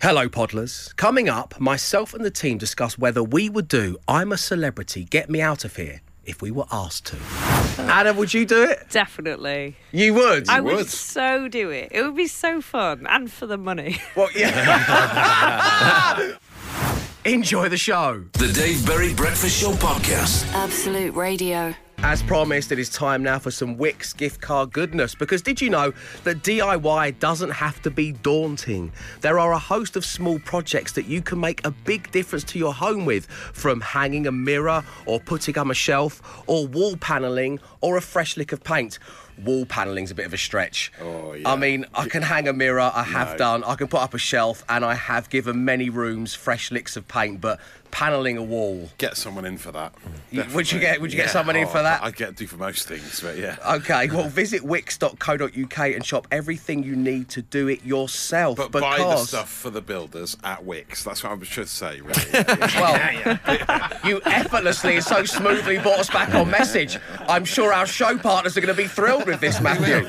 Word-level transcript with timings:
Hello, 0.00 0.28
Podlers. 0.28 0.94
Coming 0.94 1.28
up, 1.28 1.58
myself 1.58 2.14
and 2.14 2.24
the 2.24 2.30
team 2.30 2.56
discuss 2.56 2.96
whether 2.96 3.20
we 3.20 3.48
would 3.48 3.66
do 3.66 3.96
I'm 4.06 4.30
a 4.30 4.36
Celebrity, 4.36 5.02
Get 5.02 5.28
Me 5.28 5.40
Out 5.40 5.64
of 5.64 5.74
Here 5.74 6.02
if 6.24 6.40
we 6.40 6.52
were 6.52 6.66
asked 6.70 7.06
to. 7.06 7.16
Anna, 7.82 8.12
would 8.12 8.32
you 8.32 8.46
do 8.46 8.62
it? 8.62 8.86
Definitely. 8.90 9.74
You 9.90 10.14
would? 10.14 10.48
I 10.48 10.60
would. 10.60 10.76
would. 10.76 10.88
so 10.88 11.48
do 11.48 11.70
it. 11.70 11.88
It 11.90 12.02
would 12.02 12.14
be 12.14 12.28
so 12.28 12.60
fun 12.60 13.08
and 13.08 13.32
for 13.32 13.46
the 13.46 13.58
money. 13.58 14.00
Well, 14.14 14.28
yeah. 14.36 16.36
Enjoy 17.24 17.68
the 17.68 17.76
show. 17.76 18.22
The 18.34 18.52
Dave 18.52 18.86
Berry 18.86 19.14
Breakfast 19.14 19.60
Show 19.60 19.72
Podcast. 19.72 20.46
Absolute 20.52 21.16
Radio. 21.16 21.74
As 22.00 22.22
promised, 22.22 22.70
it 22.70 22.78
is 22.78 22.88
time 22.88 23.24
now 23.24 23.40
for 23.40 23.50
some 23.50 23.76
Wix 23.76 24.12
gift 24.12 24.40
card 24.40 24.72
goodness. 24.72 25.16
Because 25.16 25.42
did 25.42 25.60
you 25.60 25.68
know 25.68 25.92
that 26.22 26.42
DIY 26.44 27.18
doesn't 27.18 27.50
have 27.50 27.82
to 27.82 27.90
be 27.90 28.12
daunting? 28.12 28.92
There 29.20 29.38
are 29.38 29.52
a 29.52 29.58
host 29.58 29.96
of 29.96 30.04
small 30.04 30.38
projects 30.38 30.92
that 30.92 31.06
you 31.06 31.20
can 31.20 31.40
make 31.40 31.66
a 31.66 31.72
big 31.72 32.10
difference 32.12 32.44
to 32.44 32.58
your 32.58 32.72
home 32.72 33.04
with, 33.04 33.26
from 33.26 33.80
hanging 33.80 34.28
a 34.28 34.32
mirror 34.32 34.84
or 35.06 35.18
putting 35.18 35.58
up 35.58 35.66
a 35.68 35.74
shelf 35.74 36.22
or 36.46 36.68
wall 36.68 36.96
panelling 36.96 37.58
or 37.80 37.96
a 37.96 38.00
fresh 38.00 38.36
lick 38.36 38.52
of 38.52 38.62
paint. 38.62 39.00
Wall 39.44 39.66
panelling's 39.66 40.10
a 40.12 40.14
bit 40.14 40.24
of 40.26 40.32
a 40.32 40.38
stretch. 40.38 40.92
Oh, 41.02 41.32
yeah. 41.32 41.50
I 41.52 41.56
mean, 41.56 41.84
I 41.94 42.08
can 42.08 42.22
hang 42.22 42.46
a 42.48 42.52
mirror, 42.52 42.90
I 42.94 43.02
have 43.02 43.32
No. 43.32 43.36
done. 43.38 43.64
I 43.64 43.74
can 43.74 43.88
put 43.88 44.00
up 44.00 44.14
a 44.14 44.18
shelf, 44.18 44.64
and 44.68 44.84
I 44.84 44.94
have 44.94 45.30
given 45.30 45.64
many 45.64 45.90
rooms 45.90 46.32
fresh 46.34 46.70
licks 46.70 46.96
of 46.96 47.06
paint. 47.08 47.40
But 47.40 47.60
panelling 47.90 48.36
a 48.36 48.42
wall, 48.42 48.90
Get 48.98 49.16
someone 49.16 49.44
in 49.44 49.58
for 49.58 49.72
that. 49.72 49.92
You- 50.30 50.44
would 50.54 50.70
you 50.70 50.78
get- 50.80 51.00
would 51.00 51.12
you 51.12 51.16
get 51.16 51.26
Yeah. 51.26 51.32
someone 51.32 51.56
in 51.56 51.64
Oh, 51.64 51.68
for 51.68 51.82
that? 51.82 52.02
I 52.02 52.10
get 52.10 52.28
to 52.28 52.32
do 52.34 52.46
for 52.46 52.56
most 52.56 52.86
things, 52.88 53.20
but 53.20 53.36
yeah. 53.38 53.56
Okay, 53.66 54.08
well, 54.08 54.28
visit 54.28 54.62
wix.co.uk 54.64 55.78
and 55.78 56.04
shop 56.04 56.26
everything 56.30 56.82
you 56.82 56.94
need 56.96 57.28
to 57.30 57.42
do 57.42 57.68
it 57.68 57.84
yourself. 57.84 58.56
But 58.56 58.72
because, 58.72 58.98
buy 58.98 59.04
the 59.04 59.16
stuff 59.24 59.50
for 59.50 59.70
the 59.70 59.80
builders 59.80 60.36
at 60.44 60.64
Wix. 60.64 61.02
That's 61.04 61.22
what 61.24 61.32
I 61.40 61.44
should 61.44 61.68
say, 61.68 62.00
really. 62.00 62.22
well, 62.76 63.38
you 64.04 64.20
effortlessly 64.24 64.96
and 64.96 65.04
so 65.04 65.24
smoothly 65.24 65.78
brought 65.78 65.98
us 65.98 66.10
back 66.10 66.34
on 66.34 66.50
message. 66.50 66.98
I'm 67.28 67.44
sure 67.44 67.72
our 67.72 67.86
show 67.86 68.16
partners 68.18 68.56
are 68.56 68.60
going 68.60 68.74
to 68.74 68.80
be 68.82 68.88
thrilled 68.88 69.26
with 69.26 69.40
this, 69.40 69.60
Matthew. 69.60 70.06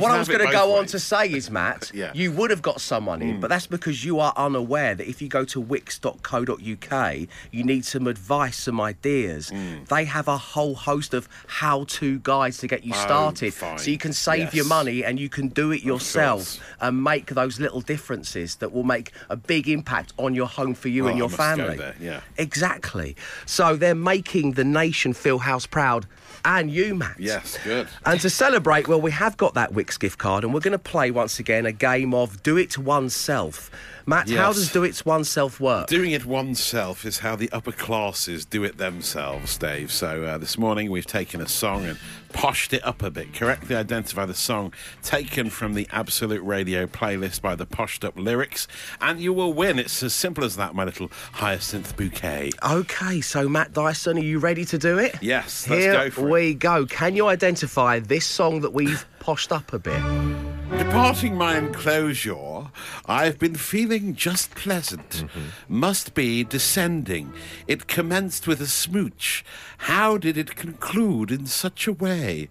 What 0.00 0.10
I 0.10 0.18
was 0.18 0.28
going 0.28 0.40
to 0.46 0.52
go 0.52 0.66
both 0.68 0.78
on 0.80 0.86
to 0.86 0.98
say 0.98 1.30
is, 1.30 1.50
Matt, 1.50 1.90
Yeah. 1.94 2.12
you 2.14 2.32
would 2.32 2.50
have 2.50 2.62
got 2.62 2.80
someone 2.80 3.22
in, 3.22 3.40
but 3.40 3.48
that's 3.48 3.66
because 3.66 4.04
you 4.04 4.20
are 4.20 4.32
unaware 4.36 4.94
that 4.94 5.08
if 5.08 5.20
you 5.22 5.28
go 5.28 5.44
to 5.46 5.60
wix.co.uk, 5.60 7.16
you 7.50 7.64
need 7.64 7.84
some 7.84 8.06
advice, 8.06 8.56
some 8.58 8.80
ideas. 8.80 9.50
They 9.88 10.04
have 10.04 10.28
a 10.28 10.38
whole 10.38 10.74
host 10.74 11.14
of 11.14 11.28
how 11.46 11.84
to 11.98 12.18
guides 12.20 12.58
to 12.58 12.66
get 12.66 12.84
you 12.84 12.92
Oh, 12.94 12.98
started. 12.98 13.54
fine. 13.54 13.78
So 13.78 13.90
you 13.90 13.98
can 13.98 14.12
save 14.12 14.54
your 14.54 14.64
money 14.66 15.04
and 15.04 15.18
you 15.20 15.28
can 15.28 15.48
do 15.48 15.72
it 15.72 15.82
yourself 15.82 16.58
and 16.80 17.02
make 17.02 17.26
those 17.26 17.60
little 17.60 17.80
differences 17.80 18.56
that 18.56 18.72
will 18.72 18.84
make 18.84 19.12
a 19.28 19.36
big 19.36 19.68
impact 19.68 20.12
on 20.18 20.34
your 20.34 20.46
home 20.46 20.74
for 20.74 20.88
you 20.88 21.04
Oh, 21.04 21.08
and 21.08 21.16
I 21.16 21.18
your 21.18 21.28
family. 21.28 21.78
yeah. 22.00 22.20
Exactly. 22.36 23.16
So 23.46 23.76
they're 23.76 23.94
making 23.94 24.52
the 24.52 24.64
nation 24.64 25.12
feel 25.12 25.38
house 25.38 25.66
proud 25.66 26.06
and 26.44 26.70
you, 26.70 26.94
Matt. 26.94 27.16
yes, 27.18 27.58
good. 27.64 27.88
And 28.04 28.20
to 28.20 28.30
celebrate, 28.30 28.88
well, 28.88 29.00
we 29.00 29.10
have 29.10 29.36
got 29.36 29.54
that 29.54 29.72
Wix 29.72 29.98
gift 29.98 30.18
card, 30.18 30.44
and 30.44 30.54
we're 30.54 30.60
going 30.60 30.72
to 30.72 30.78
play 30.78 31.10
once 31.10 31.38
again 31.38 31.66
a 31.66 31.72
game 31.72 32.14
of 32.14 32.42
Do 32.42 32.56
It 32.56 32.78
Oneself. 32.78 33.70
Matt, 34.08 34.30
how 34.30 34.54
does 34.54 34.72
Do 34.72 34.84
It 34.84 35.04
Oneself 35.04 35.60
work? 35.60 35.86
Doing 35.86 36.12
it 36.12 36.24
oneself 36.24 37.04
is 37.04 37.18
how 37.18 37.36
the 37.36 37.52
upper 37.52 37.72
classes 37.72 38.46
do 38.46 38.64
it 38.64 38.78
themselves, 38.78 39.58
Dave. 39.58 39.92
So 39.92 40.24
uh, 40.24 40.38
this 40.38 40.56
morning 40.56 40.90
we've 40.90 41.04
taken 41.04 41.42
a 41.42 41.46
song 41.46 41.84
and 41.84 41.98
poshed 42.32 42.72
it 42.72 42.82
up 42.86 43.02
a 43.02 43.10
bit. 43.10 43.34
Correctly 43.34 43.76
identify 43.76 44.24
the 44.24 44.32
song 44.32 44.72
taken 45.02 45.50
from 45.50 45.74
the 45.74 45.86
Absolute 45.92 46.40
Radio 46.40 46.86
playlist 46.86 47.42
by 47.42 47.54
the 47.54 47.66
Poshed 47.66 48.02
Up 48.02 48.18
Lyrics, 48.18 48.66
and 49.02 49.20
you 49.20 49.34
will 49.34 49.52
win. 49.52 49.78
It's 49.78 50.02
as 50.02 50.14
simple 50.14 50.42
as 50.42 50.56
that, 50.56 50.74
my 50.74 50.84
little 50.84 51.10
hyacinth 51.32 51.94
bouquet. 51.94 52.52
Okay, 52.66 53.20
so 53.20 53.46
Matt 53.46 53.74
Dyson, 53.74 54.16
are 54.16 54.20
you 54.20 54.38
ready 54.38 54.64
to 54.64 54.78
do 54.78 54.96
it? 54.98 55.16
Yes, 55.20 55.68
let's 55.68 55.82
Here 55.82 55.92
go 55.92 56.08
for 56.08 56.28
it. 56.28 56.32
we 56.32 56.54
go. 56.54 56.86
Can 56.86 57.14
you 57.14 57.26
identify 57.26 57.98
this 57.98 58.24
song 58.24 58.62
that 58.62 58.72
we've 58.72 59.04
poshed 59.20 59.52
up 59.52 59.74
a 59.74 59.78
bit? 59.78 60.00
Departing 60.78 61.34
my 61.34 61.58
enclosure, 61.58 62.57
I've 63.06 63.38
been 63.38 63.54
feeling 63.54 64.14
just 64.14 64.54
pleasant. 64.54 65.24
Must 65.68 66.14
be 66.14 66.44
descending. 66.44 67.32
It 67.66 67.86
commenced 67.86 68.46
with 68.46 68.60
a 68.60 68.66
smooch. 68.66 69.44
How 69.78 70.18
did 70.18 70.36
it 70.36 70.56
conclude 70.56 71.30
in 71.30 71.46
such 71.46 71.86
a 71.86 71.92
way? 71.92 72.48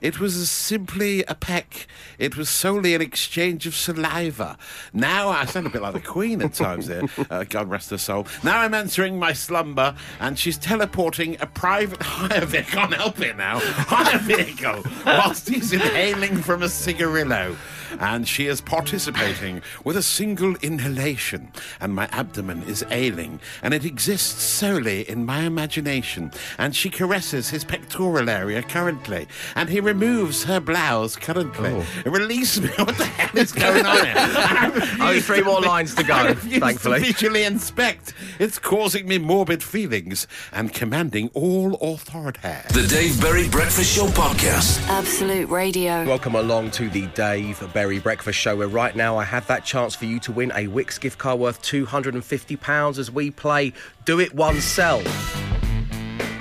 It 0.00 0.20
was 0.20 0.48
simply 0.48 1.24
a 1.24 1.34
peck. 1.34 1.88
It 2.18 2.36
was 2.36 2.48
solely 2.48 2.94
an 2.94 3.02
exchange 3.02 3.66
of 3.66 3.74
saliva. 3.74 4.56
Now 4.92 5.28
I 5.28 5.44
sound 5.44 5.66
a 5.66 5.70
bit 5.70 5.82
like 5.82 5.94
the 5.94 6.00
Queen 6.00 6.40
at 6.42 6.54
times 6.54 6.86
here. 6.86 7.02
Uh, 7.30 7.44
God 7.44 7.68
rest 7.68 7.90
her 7.90 7.98
soul. 7.98 8.26
Now 8.42 8.60
I'm 8.60 8.72
entering 8.72 9.18
my 9.18 9.32
slumber, 9.34 9.94
and 10.18 10.38
she's 10.38 10.56
teleporting 10.56 11.36
a 11.40 11.46
private 11.46 12.02
hire 12.02 12.46
vehicle. 12.46 12.72
Can't 12.72 12.94
help 12.94 13.20
it 13.20 13.36
now. 13.36 13.58
Hire 13.60 14.18
vehicle, 14.20 14.82
whilst 15.04 15.48
he's 15.48 15.72
inhaling 15.72 16.36
from 16.38 16.62
a 16.62 16.68
cigarillo. 16.68 17.56
And 17.98 18.26
she 18.28 18.46
is 18.46 18.60
participating 18.60 19.62
with 19.84 19.96
a 19.96 20.02
single 20.02 20.54
inhalation, 20.56 21.50
and 21.80 21.94
my 21.94 22.08
abdomen 22.12 22.62
is 22.64 22.84
ailing, 22.90 23.40
and 23.62 23.72
it 23.74 23.84
exists 23.84 24.42
solely 24.42 25.08
in 25.08 25.24
my 25.24 25.42
imagination. 25.42 26.30
And 26.58 26.74
she 26.74 26.90
caresses 26.90 27.50
his 27.50 27.64
pectoral 27.64 28.28
area 28.28 28.62
currently, 28.62 29.26
and 29.54 29.68
he 29.68 29.80
removes 29.80 30.44
her 30.44 30.60
blouse 30.60 31.16
currently. 31.16 31.70
Oh. 31.70 32.10
Release 32.10 32.60
me! 32.60 32.68
What 32.78 32.96
the 32.96 33.04
hell 33.04 33.36
is 33.38 33.52
going 33.52 33.84
on 33.84 34.04
here? 34.04 34.14
I 34.16 34.70
refuse 34.74 35.00
Only 35.00 35.20
three 35.20 35.42
more 35.42 35.60
vi- 35.60 35.66
lines 35.68 35.94
to 35.96 36.02
go, 36.04 36.14
I 36.14 36.34
thankfully. 36.34 37.00
To 37.00 37.04
visually 37.06 37.44
inspect. 37.44 38.14
It's 38.38 38.58
causing 38.58 39.06
me 39.06 39.18
morbid 39.18 39.62
feelings 39.62 40.26
and 40.52 40.72
commanding 40.72 41.30
all 41.34 41.74
authority. 41.74 42.38
The 42.72 42.86
Dave 42.88 43.20
Berry 43.20 43.48
Breakfast 43.48 43.94
Show 43.96 44.06
Podcast. 44.06 44.80
Absolute 44.88 45.48
Radio. 45.50 46.04
Welcome 46.06 46.34
along 46.34 46.70
to 46.72 46.88
the 46.88 47.06
Dave 47.08 47.60
Berry 47.74 47.77
Breakfast 48.02 48.38
Show, 48.38 48.56
where 48.56 48.66
right 48.66 48.94
now 48.96 49.16
I 49.16 49.24
have 49.24 49.46
that 49.46 49.64
chance 49.64 49.94
for 49.94 50.04
you 50.04 50.18
to 50.20 50.32
win 50.32 50.52
a 50.54 50.66
Wix 50.66 50.98
gift 50.98 51.18
card 51.18 51.38
worth 51.38 51.62
£250 51.62 52.98
as 52.98 53.10
we 53.10 53.30
play 53.30 53.72
Do 54.04 54.18
It 54.18 54.34
Oneself. 54.34 55.04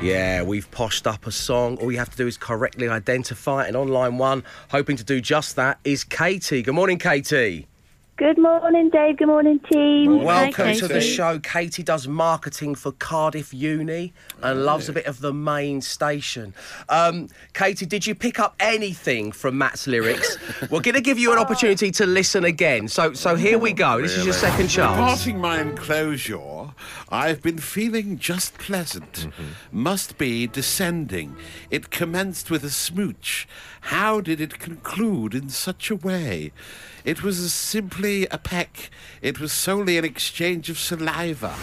Yeah, 0.02 0.42
we've 0.42 0.70
poshed 0.72 1.06
up 1.06 1.28
a 1.28 1.32
song. 1.32 1.78
All 1.78 1.92
you 1.92 2.00
have 2.00 2.10
to 2.10 2.18
do 2.18 2.28
is 2.28 2.38
correctly 2.38 2.90
identify 2.90 3.66
it. 3.66 3.68
And 3.68 3.78
online 3.78 4.18
one, 4.18 4.44
hoping 4.72 4.98
to 4.98 5.04
do 5.04 5.22
just 5.22 5.56
that, 5.58 5.80
is 5.84 6.04
Katie. 6.04 6.64
Good 6.64 6.76
morning, 6.76 6.98
Katie. 6.98 7.68
Good 8.18 8.40
morning, 8.40 8.90
Dave. 8.90 9.18
Good 9.18 9.28
morning, 9.28 9.60
team. 9.72 10.24
Welcome 10.24 10.66
Hi, 10.66 10.74
to 10.74 10.88
the 10.88 11.02
show. 11.02 11.38
Katie 11.38 11.84
does 11.84 12.08
marketing 12.08 12.74
for 12.74 12.92
Cardiff 12.94 13.54
Uni 13.54 14.12
and 14.42 14.66
loves 14.66 14.90
a 14.90 14.94
bit 14.94 15.06
of 15.06 15.22
the 15.22 15.32
main 15.32 15.82
station. 15.82 16.56
Um, 16.90 17.28
Katie, 17.54 17.86
did 17.86 18.08
you 18.08 18.16
pick 18.16 18.40
up 18.40 18.56
anything 18.60 19.32
from 19.32 19.60
Matt's 19.60 19.86
lyrics? 19.86 20.36
We're 20.72 20.82
going 20.82 20.96
to 20.96 21.02
give 21.02 21.20
you 21.20 21.32
an 21.32 21.38
opportunity 21.38 21.92
to 21.92 22.08
listen 22.08 22.44
again. 22.44 22.88
So, 22.88 23.14
so 23.14 23.36
here 23.36 23.60
we 23.60 23.72
go. 23.72 24.02
This 24.02 24.18
is 24.18 24.26
your 24.26 24.34
second 24.34 24.70
chance. 24.70 24.96
Departing 24.98 25.40
my 25.40 25.62
enclosure, 25.62 26.72
I've 27.10 27.42
been 27.42 27.58
feeling 27.58 28.18
just 28.18 28.58
pleasant. 28.58 29.14
Mm-hmm. 29.14 29.44
Must 29.72 30.18
be 30.18 30.46
descending. 30.48 31.38
It 31.72 31.90
commenced 31.90 32.52
with 32.52 32.64
a 32.64 32.70
smooch. 32.70 33.48
How 33.82 34.20
did 34.20 34.42
it 34.42 34.60
conclude 34.60 35.34
in 35.34 35.50
such 35.50 35.90
a 35.90 35.96
way? 35.96 36.52
It 37.06 37.24
was 37.24 37.54
simply 37.54 38.28
a 38.28 38.38
peck. 38.38 38.90
It 39.22 39.40
was 39.40 39.54
solely 39.54 39.98
an 39.98 40.04
exchange 40.04 40.70
of 40.70 40.78
saliva. 40.78 41.56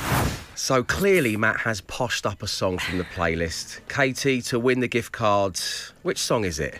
So 0.54 0.82
clearly, 0.82 1.36
Matt 1.36 1.60
has 1.60 1.82
poshed 1.82 2.24
up 2.24 2.42
a 2.42 2.48
song 2.48 2.78
from 2.78 2.96
the 2.96 3.04
playlist. 3.04 3.80
Katie, 3.88 4.40
to 4.42 4.58
win 4.58 4.80
the 4.80 4.88
gift 4.88 5.12
card, 5.12 5.60
which 6.02 6.18
song 6.18 6.44
is 6.44 6.58
it? 6.58 6.78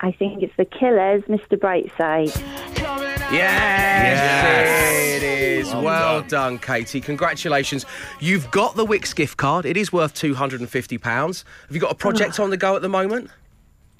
I 0.00 0.12
think 0.12 0.42
it's 0.42 0.56
the 0.56 0.64
Killers, 0.64 1.22
Mr. 1.24 1.58
Brightside. 1.58 3.07
Yes, 3.30 5.16
it 5.16 5.22
is. 5.22 5.68
Well 5.68 5.82
Well, 5.82 6.20
done. 6.20 6.28
done. 6.28 6.58
Katie. 6.58 7.00
Congratulations. 7.00 7.84
You've 8.20 8.50
got 8.50 8.74
the 8.76 8.84
Wix 8.84 9.12
gift 9.14 9.36
card. 9.36 9.66
It 9.66 9.76
is 9.76 9.92
worth 9.92 10.14
£250. 10.14 11.44
Have 11.66 11.74
you 11.74 11.80
got 11.80 11.92
a 11.92 11.94
project 11.94 12.40
on 12.40 12.50
the 12.50 12.56
go 12.56 12.74
at 12.76 12.82
the 12.82 12.88
moment? 12.88 13.30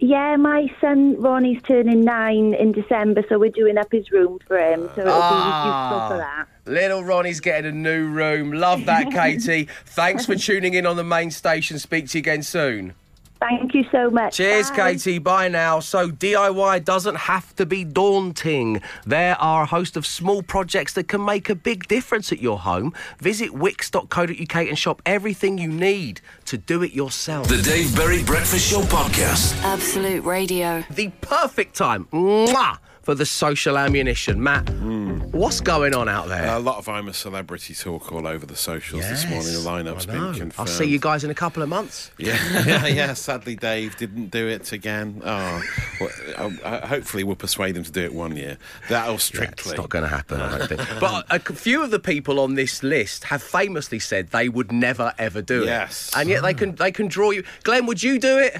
Yeah, 0.00 0.36
my 0.36 0.72
son 0.80 1.20
Ronnie's 1.20 1.60
turning 1.62 2.04
nine 2.04 2.54
in 2.54 2.70
December, 2.70 3.24
so 3.28 3.36
we're 3.38 3.50
doing 3.50 3.76
up 3.78 3.90
his 3.90 4.10
room 4.12 4.38
for 4.46 4.56
him. 4.56 4.88
So 4.94 5.00
it'll 5.00 5.12
Ah. 5.12 5.88
be 5.90 5.96
useful 5.98 6.08
for 6.08 6.16
that. 6.18 6.46
Little 6.72 7.02
Ronnie's 7.02 7.40
getting 7.40 7.68
a 7.68 7.74
new 7.74 8.06
room. 8.06 8.52
Love 8.52 8.84
that, 8.86 9.10
Katie. 9.12 9.68
Thanks 9.86 10.24
for 10.24 10.36
tuning 10.36 10.74
in 10.74 10.86
on 10.86 10.96
the 10.96 11.02
main 11.04 11.32
station. 11.32 11.78
Speak 11.80 12.08
to 12.10 12.18
you 12.18 12.20
again 12.22 12.42
soon. 12.44 12.94
Thank 13.40 13.74
you 13.74 13.84
so 13.92 14.10
much. 14.10 14.36
Cheers, 14.36 14.70
Bye. 14.70 14.92
Katie. 14.94 15.18
Bye 15.18 15.48
now. 15.48 15.80
So, 15.80 16.10
DIY 16.10 16.84
doesn't 16.84 17.14
have 17.16 17.54
to 17.56 17.64
be 17.66 17.84
daunting. 17.84 18.82
There 19.06 19.36
are 19.40 19.62
a 19.62 19.66
host 19.66 19.96
of 19.96 20.04
small 20.06 20.42
projects 20.42 20.94
that 20.94 21.08
can 21.08 21.24
make 21.24 21.48
a 21.48 21.54
big 21.54 21.86
difference 21.88 22.32
at 22.32 22.40
your 22.40 22.58
home. 22.58 22.92
Visit 23.20 23.54
wix.co.uk 23.54 24.54
and 24.56 24.78
shop 24.78 25.02
everything 25.06 25.56
you 25.58 25.68
need 25.68 26.20
to 26.46 26.58
do 26.58 26.82
it 26.82 26.92
yourself. 26.92 27.48
The 27.48 27.62
Dave 27.62 27.94
Berry 27.94 28.24
Breakfast 28.24 28.70
Show 28.70 28.80
Podcast. 28.82 29.54
Absolute 29.62 30.24
Radio. 30.24 30.84
the 30.90 31.08
perfect 31.20 31.76
time 31.76 32.06
mwah, 32.12 32.78
for 33.02 33.14
the 33.14 33.24
social 33.26 33.78
ammunition. 33.78 34.42
Matt, 34.42 34.68
hmm. 34.68 35.17
What's 35.38 35.60
going 35.60 35.94
on 35.94 36.08
out 36.08 36.28
there? 36.28 36.46
A 36.54 36.58
lot 36.58 36.78
of 36.78 36.88
I'm 36.88 37.08
a 37.08 37.14
celebrity 37.14 37.74
talk 37.74 38.12
all 38.12 38.26
over 38.26 38.44
the 38.44 38.56
socials 38.56 39.02
this 39.08 39.24
morning. 39.26 39.52
The 39.52 39.58
lineup's 39.60 40.08
I 40.08 40.12
been 40.12 40.34
confirmed. 40.34 40.54
I'll 40.58 40.66
see 40.66 40.84
you 40.86 40.98
guys 40.98 41.24
in 41.24 41.30
a 41.30 41.34
couple 41.34 41.62
of 41.62 41.68
months. 41.68 42.10
Yeah, 42.18 42.36
yeah, 42.66 42.86
yeah. 42.86 43.14
Sadly, 43.14 43.56
Dave 43.56 43.96
didn't 43.96 44.26
do 44.30 44.48
it 44.48 44.72
again. 44.72 45.22
Oh, 45.24 45.62
well, 46.00 46.50
hopefully 46.86 47.24
we'll 47.24 47.36
persuade 47.36 47.76
him 47.76 47.84
to 47.84 47.92
do 47.92 48.02
it 48.02 48.12
one 48.12 48.36
year. 48.36 48.58
That'll 48.88 49.18
strictly. 49.18 49.70
It's 49.72 49.78
not 49.78 49.88
going 49.88 50.02
to 50.04 50.08
happen, 50.08 50.40
I 50.40 50.58
don't 50.58 50.68
think. 50.68 50.80
But 51.00 51.26
a 51.30 51.38
few 51.38 51.82
of 51.82 51.90
the 51.90 52.00
people 52.00 52.40
on 52.40 52.54
this 52.54 52.82
list 52.82 53.24
have 53.24 53.42
famously 53.42 53.98
said 54.00 54.28
they 54.28 54.48
would 54.48 54.72
never 54.72 55.14
ever 55.18 55.40
do 55.42 55.64
Yes. 55.64 55.64
it. 55.64 55.68
Yes, 55.68 56.12
and 56.16 56.28
yet 56.28 56.42
they 56.42 56.54
can 56.54 56.74
they 56.74 56.90
can 56.92 57.06
draw 57.08 57.30
you. 57.30 57.44
Glenn, 57.62 57.86
would 57.86 58.02
you 58.02 58.18
do 58.18 58.38
it? 58.38 58.56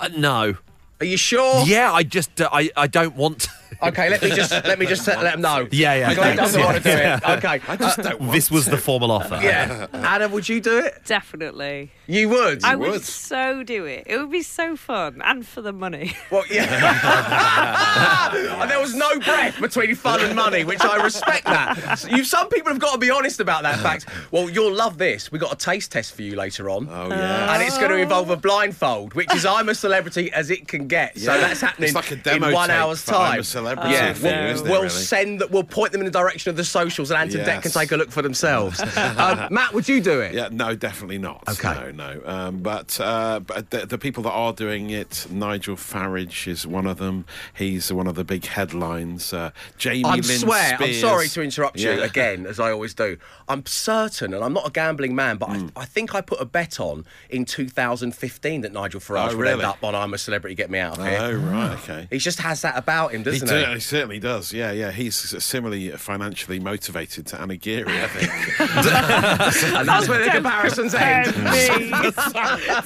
Uh, 0.00 0.08
no. 0.16 0.56
Are 1.00 1.04
you 1.06 1.16
sure? 1.16 1.64
Yeah, 1.66 1.92
I 1.92 2.02
just 2.04 2.40
uh, 2.40 2.48
I 2.52 2.70
I 2.76 2.86
don't 2.86 3.16
want. 3.16 3.40
To. 3.40 3.50
Okay, 3.82 4.10
let 4.10 4.22
me 4.22 4.30
just 4.30 4.52
let 4.52 4.78
me 4.78 4.86
just 4.86 5.06
let 5.06 5.22
them 5.22 5.40
know. 5.40 5.68
Yeah, 5.72 5.94
yeah, 5.94 6.14
Glenn 6.14 6.36
doesn't 6.36 6.60
yeah. 6.60 6.66
want 6.66 6.76
to 6.76 6.82
do 6.82 6.90
it. 6.90 7.28
Okay. 7.38 7.60
I 7.66 7.76
just 7.76 7.98
don't 7.98 8.20
want 8.20 8.32
This 8.32 8.50
was 8.50 8.66
the 8.66 8.76
formal 8.76 9.10
offer. 9.10 9.40
Yeah. 9.42 9.86
Anna, 9.92 10.28
would 10.28 10.48
you 10.48 10.60
do 10.60 10.78
it? 10.78 11.00
Definitely. 11.04 11.90
You 12.06 12.28
would. 12.28 12.62
I 12.62 12.76
would 12.76 12.90
would. 12.90 13.02
so 13.02 13.62
do 13.62 13.84
it. 13.86 14.04
It 14.06 14.18
would 14.18 14.30
be 14.30 14.42
so 14.42 14.76
fun 14.76 15.22
and 15.24 15.46
for 15.46 15.62
the 15.62 15.72
money. 15.72 16.14
Well, 16.30 16.44
yeah. 16.50 16.62
and 18.60 18.70
there 18.70 18.80
was 18.80 18.94
no 18.94 19.18
breath 19.20 19.60
between 19.60 19.94
fun 19.94 20.20
and 20.20 20.36
money, 20.36 20.64
which 20.64 20.82
I 20.82 21.02
respect 21.02 21.44
that. 21.44 21.98
So 21.98 22.08
you, 22.08 22.24
some 22.24 22.48
people 22.48 22.70
have 22.70 22.80
got 22.80 22.92
to 22.92 22.98
be 22.98 23.10
honest 23.10 23.40
about 23.40 23.62
that 23.62 23.80
fact. 23.80 24.06
Well, 24.30 24.50
you'll 24.50 24.74
love 24.74 24.98
this. 24.98 25.32
We've 25.32 25.40
got 25.40 25.52
a 25.52 25.56
taste 25.56 25.92
test 25.92 26.14
for 26.14 26.22
you 26.22 26.36
later 26.36 26.70
on. 26.70 26.88
Oh 26.90 27.08
yeah. 27.08 27.54
And 27.54 27.62
it's 27.62 27.78
going 27.78 27.90
to 27.90 27.96
involve 27.98 28.30
a 28.30 28.36
blindfold, 28.36 29.14
which 29.14 29.32
is 29.34 29.44
I'm 29.44 29.68
a 29.68 29.74
celebrity 29.74 30.32
as 30.32 30.50
it 30.50 30.68
can 30.68 30.88
get. 30.88 31.18
So 31.18 31.26
that's 31.26 31.60
happening 31.60 31.88
It's 31.88 31.94
like 31.94 32.10
a 32.10 32.16
demo 32.16 32.48
in 32.48 32.54
one 32.54 32.68
tape 32.68 32.76
hour's 32.76 33.02
for 33.02 33.14
I'm 33.14 33.42
time. 33.42 33.44
Celebrity 33.62 33.90
yeah, 33.92 34.06
we'll, 34.22 34.54
isn't 34.54 34.66
it, 34.66 34.70
we'll 34.70 34.80
really? 34.82 34.88
send 34.90 35.40
that. 35.40 35.50
We'll 35.50 35.62
point 35.64 35.92
them 35.92 36.00
in 36.00 36.04
the 36.04 36.10
direction 36.10 36.50
of 36.50 36.56
the 36.56 36.64
socials, 36.64 37.10
and 37.10 37.20
Ant 37.20 37.34
and 37.34 37.46
Dec 37.46 37.62
can 37.62 37.70
take 37.70 37.92
a 37.92 37.96
look 37.96 38.10
for 38.10 38.22
themselves. 38.22 38.80
um, 38.96 39.48
Matt, 39.50 39.72
would 39.72 39.88
you 39.88 40.00
do 40.00 40.20
it? 40.20 40.34
Yeah, 40.34 40.48
no, 40.50 40.74
definitely 40.74 41.18
not. 41.18 41.42
Okay. 41.48 41.92
No, 41.92 42.14
no. 42.14 42.22
Um, 42.24 42.58
but 42.58 42.98
uh, 43.00 43.40
but 43.40 43.70
the, 43.70 43.86
the 43.86 43.98
people 43.98 44.22
that 44.24 44.30
are 44.32 44.52
doing 44.52 44.90
it, 44.90 45.26
Nigel 45.30 45.76
Farage 45.76 46.46
is 46.48 46.66
one 46.66 46.86
of 46.86 46.98
them. 46.98 47.24
He's 47.54 47.92
one 47.92 48.06
of 48.06 48.14
the 48.14 48.24
big 48.24 48.44
headlines. 48.46 49.32
Uh, 49.32 49.50
Jamie 49.78 50.04
I 50.04 50.20
swear, 50.20 50.76
I'm 50.80 50.94
sorry 50.94 51.28
to 51.28 51.42
interrupt 51.42 51.78
you 51.78 51.90
Yeah. 51.90 52.04
again, 52.04 52.46
as 52.46 52.58
I 52.60 52.70
always 52.72 52.94
do. 52.94 53.16
I'm 53.48 53.64
certain, 53.66 54.34
and 54.34 54.42
I'm 54.44 54.52
not 54.52 54.66
a 54.66 54.70
gambling 54.70 55.14
man, 55.14 55.36
but 55.36 55.50
Hmm. 55.50 55.68
I, 55.76 55.82
I 55.82 55.84
think 55.84 56.14
I 56.14 56.20
put 56.20 56.40
a 56.40 56.44
bet 56.44 56.80
on 56.80 57.04
in 57.30 57.44
2015 57.44 58.62
that 58.62 58.72
Nigel 58.72 59.00
Farage 59.00 59.32
Oh, 59.32 59.36
would 59.36 59.46
end 59.46 59.62
up 59.62 59.82
on 59.84 59.94
I'm 59.94 60.14
a 60.14 60.18
Celebrity, 60.18 60.54
Get 60.54 60.70
Me 60.70 60.78
Out 60.78 60.98
of 60.98 61.04
Here. 61.06 61.18
Oh 61.20 61.32
right, 61.34 61.72
okay. 61.78 62.08
He 62.10 62.18
just 62.18 62.38
has 62.40 62.62
that 62.62 62.76
about 62.78 63.12
him, 63.12 63.22
doesn't 63.22 63.46
do- 63.46 63.51
he? 63.54 63.74
he 63.74 63.80
certainly 63.80 64.18
does. 64.18 64.52
Yeah, 64.52 64.72
yeah. 64.72 64.90
He's 64.90 65.14
similarly 65.44 65.90
financially 65.90 66.58
motivated 66.60 67.26
to 67.28 67.40
Anna 67.40 67.56
Geary, 67.56 68.00
I 68.02 68.08
think. 68.08 68.60
and 69.78 69.88
that's 69.88 70.08
where 70.08 70.24
the 70.24 70.30
comparisons 70.30 70.94
end. 70.94 71.26